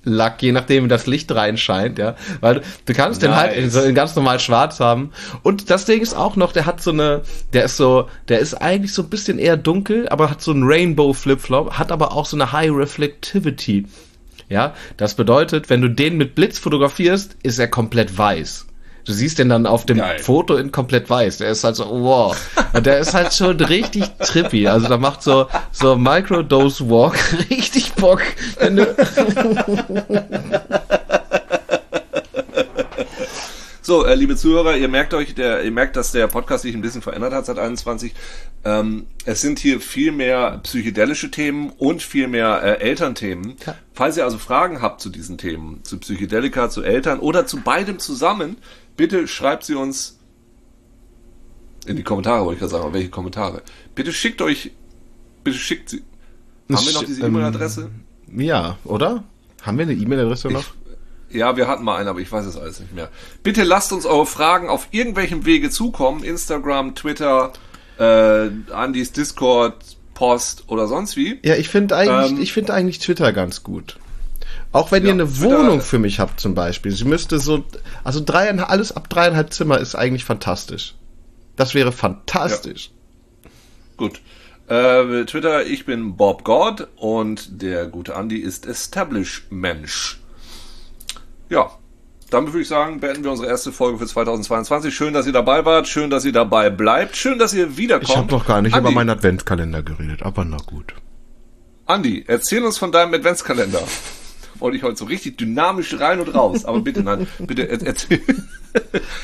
Farbwechsellack, 0.00 0.42
je 0.42 0.52
nachdem 0.52 0.84
wie 0.84 0.88
das 0.88 1.06
Licht 1.06 1.32
reinscheint, 1.34 1.98
ja. 1.98 2.16
Weil 2.40 2.62
du, 2.84 2.94
kannst 2.94 3.22
den 3.22 3.34
halt 3.34 3.56
in, 3.56 3.64
Nice. 3.64 3.72
so 3.72 3.92
ganz 3.92 4.16
normal 4.16 4.40
schwarz 4.40 4.80
haben. 4.80 5.12
Und 5.42 5.70
das 5.70 5.84
Ding 5.84 6.00
ist 6.00 6.14
auch 6.14 6.36
noch, 6.36 6.52
der 6.52 6.66
hat 6.66 6.82
so 6.82 6.90
eine, 6.90 7.22
der 7.52 7.64
ist 7.64 7.76
so, 7.76 8.08
der 8.28 8.40
ist 8.40 8.54
eigentlich 8.54 8.92
so 8.92 9.02
ein 9.02 9.10
bisschen 9.10 9.38
eher 9.38 9.56
dunkel, 9.56 10.08
aber 10.08 10.30
hat 10.30 10.42
so 10.42 10.52
einen 10.52 10.64
Rainbow 10.64 11.12
Flip-Flop, 11.12 11.78
hat 11.78 11.92
aber 11.92 12.12
auch 12.12 12.26
so 12.26 12.36
eine 12.36 12.52
High 12.52 12.70
Reflectivity. 12.72 13.86
Ja, 14.48 14.74
das 14.96 15.14
bedeutet, 15.14 15.70
wenn 15.70 15.80
du 15.80 15.88
den 15.88 16.16
mit 16.16 16.34
Blitz 16.34 16.58
fotografierst, 16.58 17.36
ist 17.44 17.58
er 17.58 17.68
komplett 17.68 18.16
weiß. 18.18 18.66
Du 19.04 19.12
siehst 19.12 19.38
den 19.38 19.48
dann 19.48 19.66
auf 19.66 19.86
dem 19.86 19.98
Geil. 19.98 20.18
Foto 20.18 20.56
in 20.56 20.72
komplett 20.72 21.08
weiß. 21.08 21.38
Der 21.38 21.50
ist 21.50 21.64
halt 21.64 21.76
so, 21.76 21.88
wow. 21.88 22.36
Und 22.72 22.86
der 22.86 22.98
ist 22.98 23.14
halt 23.14 23.32
schon 23.32 23.58
richtig 23.60 24.04
trippy. 24.18 24.68
Also 24.68 24.88
da 24.88 24.98
macht 24.98 25.22
so, 25.22 25.46
so 25.72 25.96
Microdose 25.96 26.88
Walk 26.88 27.18
richtig 27.50 27.92
Bock. 27.94 28.22
So, 33.90 34.06
äh, 34.06 34.14
liebe 34.14 34.36
Zuhörer, 34.36 34.76
ihr 34.76 34.86
merkt 34.86 35.14
euch, 35.14 35.34
der, 35.34 35.64
ihr 35.64 35.72
merkt, 35.72 35.96
dass 35.96 36.12
der 36.12 36.28
Podcast 36.28 36.62
sich 36.62 36.76
ein 36.76 36.80
bisschen 36.80 37.02
verändert 37.02 37.32
hat 37.32 37.46
seit 37.46 37.58
21. 37.58 38.14
Ähm, 38.64 39.06
es 39.24 39.40
sind 39.40 39.58
hier 39.58 39.80
viel 39.80 40.12
mehr 40.12 40.60
psychedelische 40.62 41.32
Themen 41.32 41.70
und 41.70 42.00
viel 42.00 42.28
mehr 42.28 42.62
äh, 42.62 42.82
Elternthemen. 42.82 43.56
Ja. 43.66 43.74
Falls 43.92 44.16
ihr 44.16 44.22
also 44.22 44.38
Fragen 44.38 44.80
habt 44.80 45.00
zu 45.00 45.08
diesen 45.08 45.38
Themen, 45.38 45.82
zu 45.82 45.98
Psychedelika, 45.98 46.70
zu 46.70 46.84
Eltern 46.84 47.18
oder 47.18 47.46
zu 47.46 47.62
beidem 47.62 47.98
zusammen, 47.98 48.58
bitte 49.00 49.26
schreibt 49.26 49.64
sie 49.64 49.74
uns 49.74 50.18
in 51.86 51.96
die 51.96 52.02
Kommentare, 52.02 52.44
wollte 52.44 52.56
ich 52.56 52.58
gerade 52.60 52.70
sagen, 52.72 52.84
aber 52.84 52.92
welche 52.92 53.08
Kommentare? 53.08 53.62
Bitte 53.94 54.12
schickt 54.12 54.42
euch, 54.42 54.72
bitte 55.42 55.56
schickt 55.56 55.88
sie. 55.88 56.02
Haben 56.70 56.84
wir 56.84 56.92
noch 56.92 57.04
diese 57.04 57.22
Ähm, 57.22 57.34
E-Mail-Adresse? 57.34 57.90
ja, 58.36 58.76
oder? 58.84 59.24
Haben 59.62 59.78
wir 59.78 59.84
eine 59.84 59.94
E-Mail-Adresse 59.94 60.48
noch? 60.50 60.64
Ja, 61.30 61.56
wir 61.56 61.66
hatten 61.66 61.82
mal 61.82 61.96
einen, 61.96 62.08
aber 62.08 62.20
ich 62.20 62.30
weiß 62.30 62.44
es 62.44 62.58
alles 62.58 62.78
nicht 62.80 62.94
mehr. 62.94 63.08
Bitte 63.42 63.62
lasst 63.64 63.90
uns 63.94 64.04
eure 64.04 64.26
Fragen 64.26 64.68
auf 64.68 64.88
irgendwelchem 64.90 65.46
Wege 65.46 65.70
zukommen. 65.70 66.22
Instagram, 66.22 66.94
Twitter, 66.94 67.54
äh, 67.98 68.50
Andys 68.70 69.12
Discord, 69.12 69.76
Post 70.12 70.64
oder 70.66 70.88
sonst 70.88 71.16
wie. 71.16 71.38
Ja, 71.42 71.54
ich 71.56 71.70
finde 71.70 71.96
eigentlich, 71.96 72.32
Ähm, 72.32 72.42
ich 72.42 72.52
finde 72.52 72.74
eigentlich 72.74 72.98
Twitter 72.98 73.32
ganz 73.32 73.62
gut. 73.62 73.96
Auch 74.72 74.92
wenn 74.92 75.02
Ja, 75.02 75.08
ihr 75.08 75.14
eine 75.14 75.40
Wohnung 75.40 75.80
für 75.80 75.98
mich 75.98 76.20
habt 76.20 76.38
zum 76.40 76.54
Beispiel. 76.54 76.92
Sie 76.92 77.04
müsste 77.04 77.38
so, 77.40 77.64
also 78.04 78.22
dreieinhalb, 78.24 78.70
alles 78.70 78.92
ab 78.92 79.08
dreieinhalb 79.08 79.52
Zimmer 79.52 79.78
ist 79.78 79.94
eigentlich 79.96 80.24
fantastisch. 80.24 80.94
Das 81.56 81.74
wäre 81.74 81.92
fantastisch. 81.92 82.90
Gut. 83.96 84.20
Äh, 84.68 85.24
Twitter, 85.24 85.66
ich 85.66 85.84
bin 85.84 86.16
Bob 86.16 86.44
God 86.44 86.86
und 86.96 87.60
der 87.62 87.86
gute 87.86 88.12
Andy 88.12 88.38
ist 88.38 88.66
Establish 88.66 89.44
Mensch. 89.50 90.20
Ja, 91.48 91.72
damit 92.30 92.52
würde 92.52 92.62
ich 92.62 92.68
sagen, 92.68 93.00
beenden 93.00 93.24
wir 93.24 93.32
unsere 93.32 93.48
erste 93.48 93.72
Folge 93.72 93.98
für 93.98 94.06
2022. 94.06 94.94
Schön, 94.94 95.12
dass 95.12 95.26
ihr 95.26 95.32
dabei 95.32 95.64
wart. 95.64 95.88
Schön, 95.88 96.10
dass 96.10 96.24
ihr 96.24 96.30
dabei 96.32 96.70
bleibt. 96.70 97.16
Schön, 97.16 97.40
dass 97.40 97.52
ihr 97.52 97.76
wiederkommt. 97.76 98.10
Ich 98.10 98.16
habe 98.16 98.30
noch 98.30 98.46
gar 98.46 98.62
nicht 98.62 98.72
Andi, 98.72 98.86
über 98.88 98.94
meinen 98.94 99.10
Adventskalender 99.10 99.82
geredet, 99.82 100.22
aber 100.22 100.44
na 100.44 100.58
gut. 100.58 100.94
Andi, 101.86 102.24
erzähl 102.28 102.62
uns 102.64 102.78
von 102.78 102.92
deinem 102.92 103.12
Adventskalender. 103.14 103.82
Wollte 104.60 104.76
ich 104.76 104.82
heute 104.82 104.96
so 104.96 105.06
richtig 105.06 105.38
dynamisch 105.38 105.98
rein 105.98 106.20
und 106.20 106.34
raus. 106.34 106.64
Aber 106.64 106.80
bitte, 106.80 107.02
nein, 107.02 107.26
bitte 107.38 107.68
er- 107.68 107.82
erzähl. 107.82 108.20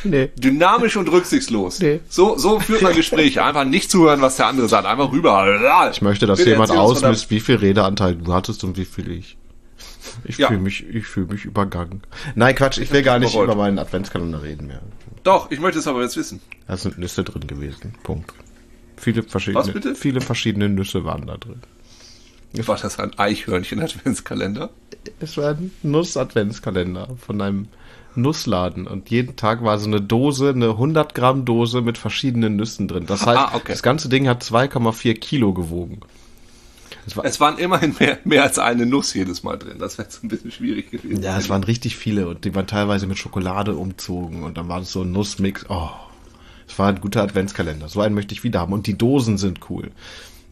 Nee. 0.02 0.30
Dynamisch 0.36 0.96
und 0.96 1.08
rücksichtslos. 1.08 1.78
Nee. 1.78 2.00
So, 2.08 2.36
so 2.36 2.58
führt 2.58 2.82
man 2.82 2.94
Gespräche. 2.96 3.44
Einfach 3.44 3.64
nicht 3.64 3.92
zuhören, 3.92 4.20
was 4.20 4.36
der 4.36 4.46
andere 4.48 4.68
sagt. 4.68 4.86
Einfach 4.88 5.12
rüber. 5.12 5.88
Ich 5.92 6.02
möchte, 6.02 6.26
dass 6.26 6.38
Bitte 6.40 6.50
jemand 6.50 6.72
ausmisst, 6.72 7.30
wie 7.30 7.38
viel 7.38 7.54
Redeanteil 7.56 8.16
du 8.16 8.32
hattest 8.32 8.64
und 8.64 8.76
wie 8.76 8.84
viel 8.84 9.08
ich. 9.08 9.36
Ich 10.24 10.38
Ja. 10.38 10.48
fühle 10.48 10.58
mich, 10.60 10.84
ich 10.88 11.06
fühle 11.06 11.26
mich 11.26 11.44
übergangen. 11.44 12.02
Nein, 12.34 12.56
Quatsch, 12.56 12.78
ich 12.78 12.90
will 12.92 13.02
gar 13.02 13.20
nicht 13.20 13.36
über 13.36 13.54
meinen 13.54 13.78
Adventskalender 13.78 14.42
reden 14.42 14.66
mehr. 14.66 14.80
Doch, 15.22 15.48
ich 15.52 15.60
möchte 15.60 15.78
es 15.78 15.86
aber 15.86 16.02
jetzt 16.02 16.16
wissen. 16.16 16.40
Da 16.66 16.76
sind 16.76 16.98
Nüsse 16.98 17.22
drin 17.22 17.46
gewesen. 17.46 17.94
Punkt. 18.02 18.32
Viele 18.96 19.22
Was 19.24 19.30
verschiedene, 19.30 19.72
bitte? 19.72 19.94
viele 19.94 20.20
verschiedene 20.20 20.68
Nüsse 20.68 21.04
waren 21.04 21.26
da 21.26 21.36
drin. 21.36 21.60
War 22.52 22.76
das 22.76 22.98
ein 22.98 23.12
Eichhörnchen-Adventskalender? 23.18 24.70
Es 25.20 25.36
war 25.36 25.50
ein 25.50 25.70
Nuss-Adventskalender 25.82 27.08
von 27.18 27.40
einem 27.40 27.68
Nussladen 28.14 28.86
und 28.86 29.10
jeden 29.10 29.36
Tag 29.36 29.62
war 29.62 29.78
so 29.78 29.86
eine 29.86 30.00
Dose, 30.00 30.48
eine 30.50 30.70
100 30.70 31.14
Gramm 31.14 31.44
Dose 31.44 31.82
mit 31.82 31.98
verschiedenen 31.98 32.56
Nüssen 32.56 32.88
drin. 32.88 33.04
Das 33.06 33.26
heißt, 33.26 33.38
Ah, 33.38 33.50
okay. 33.54 33.72
das 33.72 33.82
ganze 33.82 34.08
Ding 34.08 34.26
hat 34.26 34.42
2,4 34.42 35.14
Kilo 35.14 35.52
gewogen. 35.52 36.00
Es 37.06 37.16
war, 37.16 37.24
Es 37.26 37.38
waren 37.40 37.58
immerhin 37.58 37.94
mehr, 38.00 38.18
mehr 38.24 38.42
als 38.42 38.58
eine 38.58 38.86
Nuss 38.86 39.12
jedes 39.14 39.42
Mal 39.42 39.58
drin. 39.58 39.78
Das 39.78 39.98
wäre 39.98 40.08
jetzt 40.08 40.24
ein 40.24 40.28
bisschen 40.28 40.50
schwierig 40.50 40.90
gewesen. 40.90 41.22
ja, 41.22 41.36
es 41.38 41.48
waren 41.50 41.62
richtig 41.62 41.96
viele 41.96 42.26
und 42.26 42.44
die 42.44 42.54
waren 42.54 42.66
teilweise 42.66 43.06
mit 43.06 43.18
Schokolade 43.18 43.76
umzogen 43.76 44.42
und 44.44 44.56
dann 44.56 44.68
war 44.68 44.80
es 44.80 44.90
so 44.92 45.02
ein 45.02 45.12
Nussmix. 45.12 45.66
Oh, 45.68 45.90
es 46.66 46.78
war 46.78 46.88
ein 46.88 47.00
guter 47.00 47.22
Adventskalender. 47.22 47.88
So 47.88 48.00
einen 48.00 48.14
möchte 48.14 48.32
ich 48.34 48.42
wieder 48.44 48.60
haben 48.60 48.72
und 48.72 48.86
die 48.86 48.96
Dosen 48.98 49.36
sind 49.36 49.60
cool. 49.70 49.90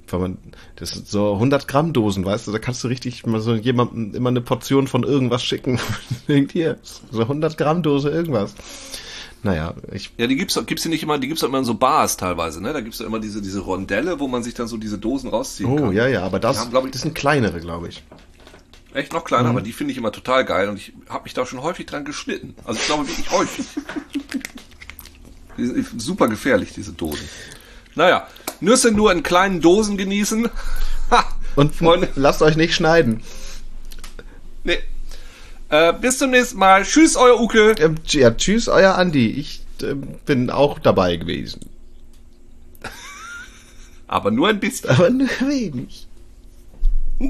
Weil 0.08 0.20
man, 0.20 0.38
das 0.76 0.90
sind 0.90 1.08
so 1.08 1.32
100 1.34 1.66
Gramm 1.66 1.92
Dosen, 1.92 2.24
weißt 2.24 2.46
du, 2.46 2.52
da 2.52 2.58
kannst 2.58 2.84
du 2.84 2.88
richtig 2.88 3.24
mal 3.26 3.40
so 3.40 3.54
jemandem 3.54 4.14
immer 4.14 4.28
eine 4.28 4.40
Portion 4.42 4.86
von 4.86 5.02
irgendwas 5.02 5.42
schicken. 5.42 5.80
Denkt 6.28 6.52
hier, 6.52 6.78
so 7.10 7.22
100 7.22 7.56
Gramm 7.56 7.82
Dose 7.82 8.10
irgendwas. 8.10 8.54
Naja, 9.42 9.74
ich, 9.92 10.10
Ja, 10.16 10.26
die 10.26 10.36
gibt's, 10.36 10.58
gibt's 10.66 10.82
die 10.84 10.88
nicht 10.88 11.02
immer, 11.02 11.18
die 11.18 11.28
gibt's 11.28 11.42
auch 11.44 11.48
immer 11.48 11.58
in 11.58 11.64
so 11.64 11.74
Bars 11.74 12.16
teilweise, 12.16 12.62
ne? 12.62 12.72
Da 12.72 12.80
gibt's 12.80 12.98
ja 12.98 13.06
immer 13.06 13.20
diese, 13.20 13.42
diese 13.42 13.60
Rondelle, 13.60 14.18
wo 14.20 14.26
man 14.28 14.42
sich 14.42 14.54
dann 14.54 14.68
so 14.68 14.76
diese 14.78 14.96
Dosen 14.98 15.28
rausziehen 15.30 15.70
oh 15.70 15.76
kann. 15.76 15.92
ja, 15.92 16.06
ja, 16.06 16.22
aber 16.22 16.38
das, 16.40 16.58
haben, 16.60 16.70
glaub 16.70 16.84
ich- 16.86 16.92
das 16.92 17.02
sind 17.02 17.14
kleinere, 17.14 17.60
glaube 17.60 17.88
ich. 17.88 18.02
Echt 18.94 19.12
noch 19.12 19.24
kleiner, 19.24 19.44
Mhm. 19.50 19.56
aber 19.56 19.60
die 19.62 19.72
finde 19.72 19.90
ich 19.92 19.98
immer 19.98 20.12
total 20.12 20.44
geil 20.44 20.68
und 20.68 20.76
ich 20.78 20.92
habe 21.08 21.24
mich 21.24 21.34
da 21.34 21.44
schon 21.44 21.62
häufig 21.62 21.84
dran 21.86 22.04
geschnitten. 22.04 22.54
Also 22.64 22.78
ich 22.80 22.86
glaube 22.86 23.08
wirklich 23.08 23.30
häufig. 23.32 23.66
Die 25.56 25.66
sind 25.66 26.00
super 26.02 26.28
gefährlich, 26.28 26.72
diese 26.74 26.92
Dosen. 26.92 27.28
Naja, 27.94 28.26
Nüsse 28.61 28.90
nur 28.90 29.12
in 29.12 29.22
kleinen 29.22 29.61
Dosen 29.61 29.96
genießen. 29.96 30.48
Ha, 31.11 31.22
Und 31.54 31.74
Freunde, 31.74 32.09
lasst 32.14 32.40
euch 32.40 32.57
nicht 32.57 32.74
schneiden. 32.74 33.22
nee. 34.64 34.78
Äh, 35.68 35.92
bis 35.92 36.16
zum 36.16 36.30
nächsten 36.30 36.59
Mal. 36.59 36.83
Tschüss, 36.85 37.14
euer 37.14 37.38
Uke. 37.38 37.74
Ähm, 37.78 37.96
ja, 38.07 38.30
tschüss, 38.30 38.68
euer 38.68 38.94
Andi. 38.94 39.28
Ich 39.28 39.61
ähm, 39.83 40.14
bin 40.24 40.48
auch 40.48 40.78
dabei 40.78 41.16
gewesen. 41.16 41.68
Aber 44.07 44.30
nur 44.30 44.48
ein 44.48 44.61
bisschen. 44.61 44.88
Aber 44.88 45.11
nur 45.11 45.28
wenig. 45.40 46.07